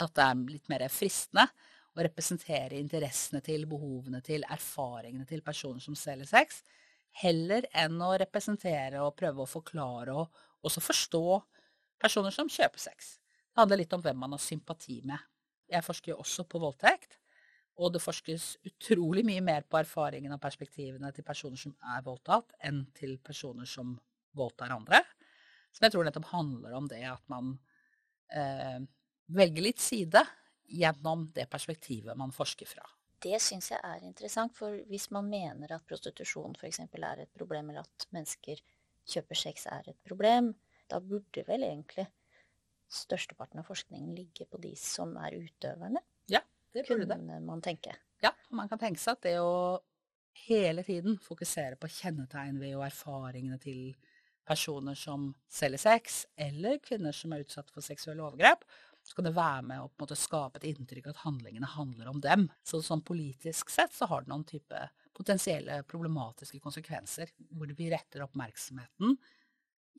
At 0.02 0.14
det 0.18 0.26
er 0.26 0.44
litt 0.50 0.70
mer 0.72 0.86
fristende 0.92 1.48
å 1.94 2.06
representere 2.06 2.80
interessene 2.80 3.42
til, 3.46 3.68
behovene 3.70 4.22
til, 4.26 4.46
erfaringene 4.50 5.28
til 5.30 5.44
personer 5.46 5.84
som 5.84 5.98
selger 5.98 6.30
sex, 6.30 6.64
heller 7.22 7.68
enn 7.78 8.00
å 8.02 8.14
representere 8.18 9.02
og 9.04 9.16
prøve 9.18 9.44
å 9.44 9.50
forklare 9.50 10.16
og 10.18 10.66
også 10.66 10.82
forstå 10.82 11.26
personer 12.02 12.34
som 12.34 12.50
kjøper 12.50 12.82
sex. 12.82 13.18
Det 13.54 13.62
handler 13.62 13.84
litt 13.84 13.94
om 13.94 14.02
hvem 14.02 14.18
man 14.24 14.34
har 14.34 14.42
sympati 14.42 15.02
med. 15.06 15.20
Jeg 15.70 15.86
forsker 15.86 16.14
jo 16.14 16.22
også 16.24 16.48
på 16.50 16.62
voldtekt, 16.62 17.20
og 17.82 17.94
det 17.94 18.02
forskes 18.04 18.48
utrolig 18.70 19.24
mye 19.26 19.42
mer 19.46 19.66
på 19.66 19.80
erfaringene 19.80 20.38
og 20.38 20.42
perspektivene 20.42 21.10
til 21.14 21.26
personer 21.26 21.62
som 21.62 21.74
er 21.94 22.04
voldtatt, 22.06 22.54
enn 22.66 22.84
til 22.98 23.18
personer 23.22 23.70
som 23.70 23.96
voldtar 24.38 24.74
andre. 24.74 25.02
Som 25.74 25.86
jeg 25.86 25.94
tror 25.94 26.06
nettopp 26.06 26.30
handler 26.34 26.76
om 26.78 26.90
det 26.90 27.02
at 27.10 27.24
man 27.34 27.56
eh, 28.34 28.82
velger 29.34 29.66
litt 29.66 29.82
side 29.82 30.22
gjennom 30.68 31.28
det 31.36 31.48
perspektivet 31.52 32.18
man 32.18 32.32
forsker 32.32 32.70
fra. 32.70 32.86
Det 33.24 33.40
syns 33.42 33.70
jeg 33.72 33.80
er 33.88 34.04
interessant, 34.04 34.52
for 34.56 34.76
hvis 34.90 35.10
man 35.16 35.30
mener 35.32 35.72
at 35.72 35.86
prostitusjon 35.88 36.56
f.eks. 36.60 36.80
er 36.84 37.22
et 37.24 37.32
problem, 37.38 37.70
eller 37.72 37.86
at 37.86 38.08
mennesker 38.12 38.60
kjøper 39.08 39.36
sex 39.40 39.66
er 39.72 39.88
et 39.94 40.00
problem, 40.08 40.54
da 40.92 41.00
burde 41.00 41.44
vel 41.48 41.64
egentlig 41.64 42.08
størsteparten 42.94 43.62
av 43.62 43.68
forskningen 43.70 44.12
ligge 44.16 44.46
på 44.52 44.60
de 44.62 44.74
som 44.78 45.16
er 45.18 45.38
utøverne, 45.40 46.02
Ja, 46.30 46.42
det 46.74 46.86
burde 46.88 47.06
det. 47.08 47.16
kunne 47.18 47.40
man 47.48 47.62
tenke. 47.62 47.96
Ja, 48.22 48.32
man 48.52 48.70
kan 48.70 48.80
tenke 48.80 49.00
seg 49.02 49.18
at 49.18 49.24
det 49.26 49.38
å 49.40 49.80
hele 50.48 50.84
tiden 50.84 51.18
fokusere 51.22 51.76
på 51.80 51.88
kjennetegn 51.88 52.60
ved 52.60 52.76
og 52.76 52.86
erfaringene 52.88 53.60
til 53.62 53.96
personer 54.46 54.96
som 55.00 55.30
selger 55.48 55.80
sex, 55.80 56.26
eller 56.36 56.78
kvinner 56.84 57.16
som 57.16 57.32
er 57.34 57.46
utsatt 57.46 57.70
for 57.72 57.82
seksuelle 57.86 58.24
overgrep, 58.26 58.66
så 59.04 59.16
kan 59.18 59.28
det 59.28 59.36
være 59.36 59.64
med 59.68 59.82
å 59.84 59.90
på 59.90 59.98
en 59.98 60.06
måte 60.06 60.18
skape 60.20 60.60
et 60.62 60.68
inntrykk 60.70 61.10
at 61.12 61.22
handlingene 61.26 61.68
handler 61.76 62.08
om 62.12 62.22
dem. 62.24 62.48
Så 62.64 62.80
sånn 62.86 63.04
politisk 63.04 63.72
sett 63.74 63.92
så 63.96 64.08
har 64.08 64.24
det 64.24 64.32
noen 64.32 64.46
type 64.48 64.80
potensielle 65.14 65.82
problematiske 65.90 66.62
konsekvenser, 66.64 67.34
hvor 67.52 67.74
vi 67.78 67.90
retter 67.92 68.24
oppmerksomheten 68.26 69.18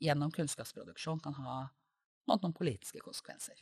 gjennom 0.01 0.33
kunnskapsproduksjon 0.35 1.21
kan 1.23 1.37
ha 1.37 1.59
noen 2.27 2.55
politiske 2.57 2.99
konsekvenser. 3.05 3.61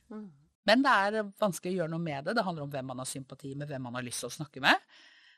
Men 0.64 0.86
det 0.86 0.94
er 1.08 1.20
vanskelig 1.40 1.76
å 1.76 1.78
gjøre 1.82 1.92
noe 1.92 2.06
med 2.06 2.24
det. 2.26 2.38
Det 2.38 2.46
handler 2.48 2.66
om 2.66 2.72
hvem 2.72 2.88
man 2.94 3.04
har 3.04 3.10
sympati 3.10 3.52
med, 3.54 3.68
hvem 3.68 3.84
man 3.84 4.00
har 4.00 4.06
lyst 4.06 4.24
til 4.24 4.32
å 4.32 4.38
snakke 4.38 4.64
med. 4.64 4.80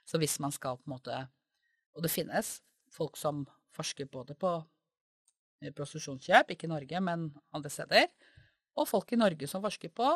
Så 0.06 0.22
hvis 0.22 0.38
man 0.40 0.54
skal 0.54 0.78
på 0.78 0.86
en 0.86 0.98
måte 0.98 1.26
Og 1.96 2.04
det 2.04 2.12
finnes 2.12 2.58
folk 2.92 3.16
som 3.16 3.46
forsker 3.72 4.10
både 4.12 4.36
på 4.36 4.50
prostitusjonskjøp, 5.78 6.50
ikke 6.52 6.68
i 6.68 6.72
Norge, 6.74 7.00
men 7.00 7.30
andre 7.56 7.70
steder, 7.72 8.10
og 8.76 8.88
folk 8.90 9.12
i 9.16 9.20
Norge 9.20 9.48
som 9.50 9.64
forsker 9.64 9.92
på 9.96 10.08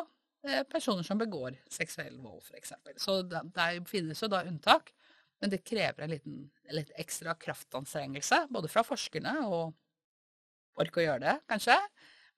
eh, 0.46 0.62
personer 0.68 1.06
som 1.06 1.20
begår 1.20 1.58
seksuell 1.72 2.18
vold, 2.20 2.42
f.eks. 2.44 2.74
Så 3.00 3.20
der, 3.28 3.48
det 3.56 3.88
finnes 3.88 4.20
jo 4.22 4.28
da 4.30 4.42
unntak, 4.48 4.92
men 5.40 5.52
det 5.52 5.62
krever 5.64 6.04
en 6.04 6.12
liten 6.12 6.40
litt 6.76 6.92
ekstra 7.00 7.34
kraftanstrengelse, 7.40 8.44
både 8.52 8.68
fra 8.68 8.84
forskerne 8.84 9.38
og 9.48 9.72
orke 10.80 11.00
å 11.00 11.06
gjøre 11.06 11.24
det, 11.24 11.36
kanskje, 11.50 11.76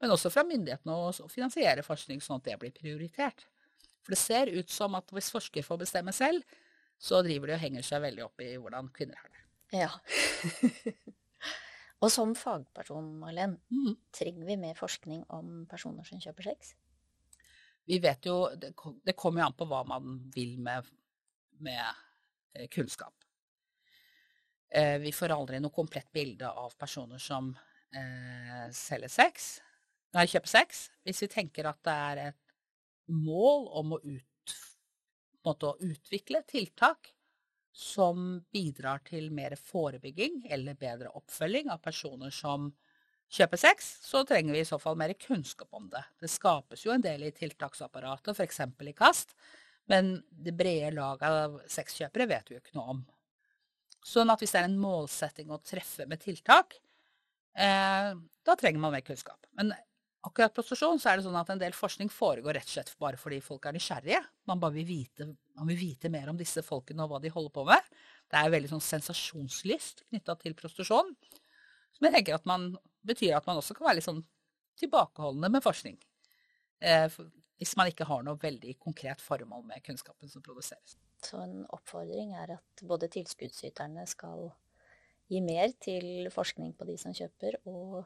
men 0.03 0.15
også 0.15 0.31
fra 0.35 0.45
myndighetene 0.47 0.95
å 0.95 1.31
finansiere 1.31 1.85
forskning 1.87 2.23
sånn 2.23 2.41
at 2.41 2.49
det 2.49 2.59
blir 2.63 2.75
prioritert. 2.75 3.47
For 4.03 4.15
det 4.15 4.19
ser 4.19 4.51
ut 4.51 4.71
som 4.71 4.97
at 4.99 5.11
hvis 5.15 5.31
forskere 5.35 5.67
får 5.67 5.83
bestemme 5.85 6.15
selv, 6.15 6.43
så 7.03 7.23
driver 7.27 7.51
de 7.51 7.57
og 7.57 7.63
henger 7.63 7.87
seg 7.87 8.03
veldig 8.03 8.25
opp 8.27 8.43
i 8.43 8.55
hvordan 8.59 8.91
kvinner 8.95 9.19
har 9.19 9.31
det. 9.31 9.45
Ja. 9.83 9.91
og 12.03 12.11
som 12.11 12.35
fagperson, 12.35 13.13
Marlen, 13.21 13.57
mm. 13.71 13.93
trenger 14.15 14.47
vi 14.49 14.59
mer 14.59 14.79
forskning 14.79 15.23
om 15.37 15.63
personer 15.71 16.07
som 16.07 16.21
kjøper 16.23 16.51
sex? 16.51 16.73
Vi 17.87 17.99
vet 18.03 18.27
jo, 18.27 18.47
det, 18.59 18.73
det 19.07 19.15
kommer 19.19 19.43
jo 19.43 19.49
an 19.49 19.59
på 19.59 19.67
hva 19.71 19.83
man 19.87 20.17
vil 20.35 20.57
med, 20.63 20.87
med 21.63 22.03
eh, 22.55 22.67
kunnskap. 22.71 23.15
Eh, 24.73 24.99
vi 25.03 25.13
får 25.15 25.35
aldri 25.35 25.61
noe 25.63 25.75
komplett 25.75 26.11
bilde 26.15 26.49
av 26.49 26.75
personer 26.81 27.23
som 27.23 27.53
eh, 27.95 28.67
selge 28.75 29.11
sex, 29.13 29.53
nei, 30.17 30.27
kjøper 30.31 30.53
sex, 30.57 30.87
hvis 31.07 31.23
vi 31.25 31.31
tenker 31.33 31.69
at 31.71 31.83
det 31.87 31.97
er 32.11 32.23
et 32.31 32.55
mål 33.13 33.67
om 33.79 33.97
å, 33.97 34.01
ut, 34.03 34.55
å 35.45 35.75
utvikle 35.83 36.43
tiltak 36.49 37.13
som 37.73 38.43
bidrar 38.53 39.01
til 39.07 39.31
mer 39.33 39.57
forebygging 39.57 40.43
eller 40.53 40.77
bedre 40.79 41.13
oppfølging 41.17 41.71
av 41.73 41.81
personer 41.85 42.33
som 42.35 42.71
kjøper 43.33 43.61
sex, 43.61 43.89
så 44.05 44.23
trenger 44.29 44.53
vi 44.53 44.61
i 44.61 44.69
så 44.69 44.79
fall 44.81 44.99
mer 45.01 45.15
kunnskap 45.17 45.73
om 45.73 45.89
det. 45.93 46.03
Det 46.21 46.29
skapes 46.29 46.85
jo 46.85 46.93
en 46.93 47.05
del 47.05 47.25
i 47.25 47.33
tiltaksapparatet, 47.33 48.37
f.eks. 48.37 48.61
i 48.61 48.95
KAST, 48.97 49.33
men 49.89 50.19
det 50.31 50.53
brede 50.57 50.93
laget 50.99 51.25
av 51.27 51.57
sexkjøpere 51.71 52.29
vet 52.29 52.51
vi 52.51 52.59
jo 52.59 52.63
ikke 52.63 52.77
noe 52.77 52.97
om. 52.97 53.03
Sånn 54.05 54.31
at 54.35 54.43
hvis 54.43 54.53
det 54.53 54.61
er 54.61 54.69
en 54.69 54.83
målsetting 54.83 55.53
å 55.55 55.63
treffe 55.65 56.05
med 56.11 56.21
tiltak, 56.21 56.77
eh, 57.57 58.13
da 58.13 58.59
trenger 58.59 58.83
man 58.83 58.93
mer 58.93 59.07
kunnskap. 59.07 59.47
Men 59.57 59.73
akkurat 60.27 60.55
prostitusjon 60.55 61.01
så 61.03 61.11
er 61.11 61.19
det 61.19 61.27
sånn 61.27 61.39
at 61.39 61.51
en 61.53 61.61
del 61.61 61.75
forskning 61.75 62.11
foregår 62.13 62.57
rett 62.59 62.69
og 62.69 62.75
slett 62.77 62.93
bare 63.03 63.19
fordi 63.21 63.41
folk 63.45 63.67
er 63.67 63.77
nysgjerrige. 63.77 64.21
Man 64.51 64.61
bare 64.63 64.77
vil 64.79 64.87
vite, 64.87 65.29
vil 65.67 65.79
vite 65.79 66.11
mer 66.13 66.31
om 66.31 66.39
disse 66.39 66.63
folkene 66.67 67.05
og 67.05 67.13
hva 67.13 67.21
de 67.23 67.33
holder 67.33 67.55
på 67.55 67.67
med. 67.69 67.91
Det 68.31 68.39
er 68.39 68.55
veldig 68.55 68.71
sånn 68.71 68.85
sensasjonslyst 68.87 70.07
knytta 70.09 70.39
til 70.41 70.55
prostitusjon. 70.59 71.13
Som 71.93 72.09
jeg 72.09 72.17
tenker 72.17 72.39
at 72.39 72.49
man, 72.49 72.71
betyr 73.07 73.37
at 73.37 73.49
man 73.51 73.59
også 73.61 73.77
kan 73.77 73.89
være 73.89 73.99
litt 73.99 74.09
sånn 74.09 74.23
tilbakeholdende 74.81 75.51
med 75.53 75.65
forskning. 75.65 75.99
Eh, 76.83 77.19
hvis 77.61 77.75
man 77.79 77.91
ikke 77.91 78.07
har 78.09 78.23
noe 78.27 78.41
veldig 78.43 78.77
konkret 78.83 79.23
formål 79.23 79.67
med 79.69 79.83
kunnskapen 79.87 80.31
som 80.31 80.43
produseres. 80.43 80.97
Så 81.23 81.39
en 81.39 81.61
oppfordring 81.71 82.33
er 82.39 82.57
at 82.57 82.83
både 82.87 83.11
tilskuddsyterne 83.13 84.07
skal 84.11 84.49
gi 85.31 85.43
mer 85.45 85.71
til 85.83 86.31
forskning 86.35 86.73
på 86.79 86.89
de 86.89 86.97
som 86.99 87.15
kjøper, 87.15 87.61
og 87.71 88.03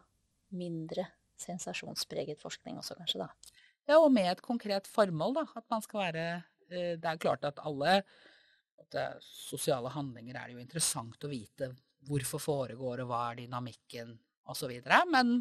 mindre 0.57 1.07
sensasjonspreget 1.43 2.41
forskning 2.43 2.79
også, 2.81 2.97
kanskje, 2.99 3.25
da. 3.27 3.63
Ja, 3.87 4.01
og 4.01 4.11
med 4.15 4.31
et 4.33 4.43
konkret 4.45 4.89
formål, 4.91 5.37
da. 5.41 5.45
At 5.59 5.67
man 5.73 5.85
skal 5.85 6.03
være 6.09 6.27
eh, 6.71 6.95
Det 6.99 7.11
er 7.11 7.23
klart 7.23 7.45
at 7.47 7.63
alle 7.63 8.01
at 8.87 8.97
sosiale 9.25 9.91
handlinger 9.91 10.37
er 10.37 10.49
det 10.49 10.57
jo 10.57 10.63
interessant 10.63 11.25
å 11.25 11.31
vite 11.31 11.73
hvorfor 12.07 12.43
foregår, 12.43 13.03
og 13.03 13.11
hva 13.11 13.23
er 13.31 13.41
dynamikken, 13.41 14.15
osv. 14.47 14.73
Men 15.11 15.37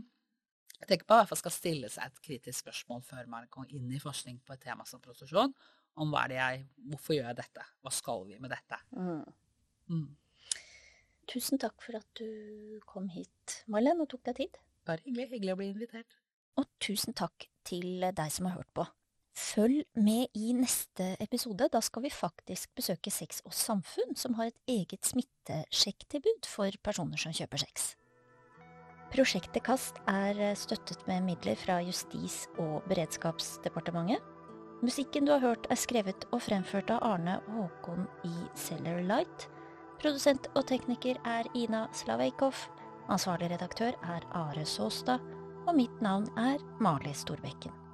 jeg 0.81 0.89
tenker 0.89 1.07
på 1.07 1.17
at 1.21 1.31
man 1.31 1.39
skal 1.39 1.53
stille 1.53 1.89
seg 1.91 2.09
et 2.09 2.21
kritisk 2.25 2.65
spørsmål 2.65 3.03
før 3.05 3.31
man 3.31 3.47
går 3.53 3.71
inn 3.77 3.91
i 3.95 4.01
forskning 4.01 4.41
på 4.45 4.55
et 4.55 4.63
tema 4.65 4.85
som 4.89 5.03
prostitusjon. 5.03 5.53
Om 5.95 6.11
hva 6.11 6.25
er 6.25 6.31
det 6.33 6.39
jeg 6.41 6.63
Hvorfor 6.91 7.15
gjør 7.15 7.29
jeg 7.29 7.37
dette? 7.39 7.65
Hva 7.79 7.91
skal 7.95 8.25
vi 8.27 8.39
med 8.43 8.51
dette? 8.51 8.79
Mm. 8.97 9.21
Mm. 9.93 10.09
Tusen 11.31 11.61
takk 11.61 11.79
for 11.81 11.97
at 11.97 12.19
du 12.19 12.81
kom 12.89 13.07
hit, 13.13 13.61
Marlen, 13.71 14.03
og 14.03 14.09
tok 14.11 14.25
deg 14.27 14.41
tid. 14.43 14.59
Bare 14.85 15.03
hyggelig. 15.05 15.31
Hyggelig 15.33 15.55
å 15.55 15.59
bli 15.59 15.71
invitert. 15.73 16.19
Og 16.61 16.69
tusen 16.83 17.15
takk 17.17 17.49
til 17.67 18.05
deg 18.05 18.29
som 18.31 18.47
har 18.47 18.59
hørt 18.59 18.71
på. 18.77 18.85
Følg 19.35 19.83
med 19.99 20.31
i 20.37 20.53
neste 20.55 21.09
episode. 21.19 21.67
Da 21.73 21.81
skal 21.83 22.05
vi 22.05 22.13
faktisk 22.13 22.71
besøke 22.77 23.11
Sex 23.11 23.41
og 23.43 23.51
Samfunn, 23.53 24.15
som 24.15 24.37
har 24.39 24.47
et 24.51 24.71
eget 24.71 25.03
smittesjekktilbud 25.03 26.47
for 26.47 26.77
personer 26.85 27.19
som 27.19 27.35
kjøper 27.35 27.65
sex. 27.65 27.95
Prosjektet 29.11 29.63
KAST 29.63 29.99
er 30.11 30.39
støttet 30.59 31.03
med 31.07 31.27
midler 31.27 31.59
fra 31.59 31.81
Justis- 31.83 32.47
og 32.59 32.87
beredskapsdepartementet. 32.89 34.23
Musikken 34.83 35.27
du 35.27 35.31
har 35.31 35.43
hørt 35.43 35.67
er 35.71 35.79
skrevet 35.79 36.25
og 36.35 36.41
fremført 36.43 36.91
av 36.91 37.03
Arne 37.03 37.37
Håkon 37.47 38.07
i 38.27 38.33
Cellar 38.59 39.03
Light. 39.07 39.47
Produsent 39.99 40.49
og 40.55 40.65
tekniker 40.67 41.19
er 41.23 41.47
Ina 41.55 41.85
Slaveikov. 41.95 42.55
Ansvarlig 43.09 43.51
redaktør 43.51 43.93
er 44.03 44.25
Are 44.33 44.65
Såstad, 44.65 45.21
og 45.67 45.75
mitt 45.77 46.01
navn 46.01 46.25
er 46.37 46.61
Mali 46.81 47.13
Storbekken. 47.13 47.84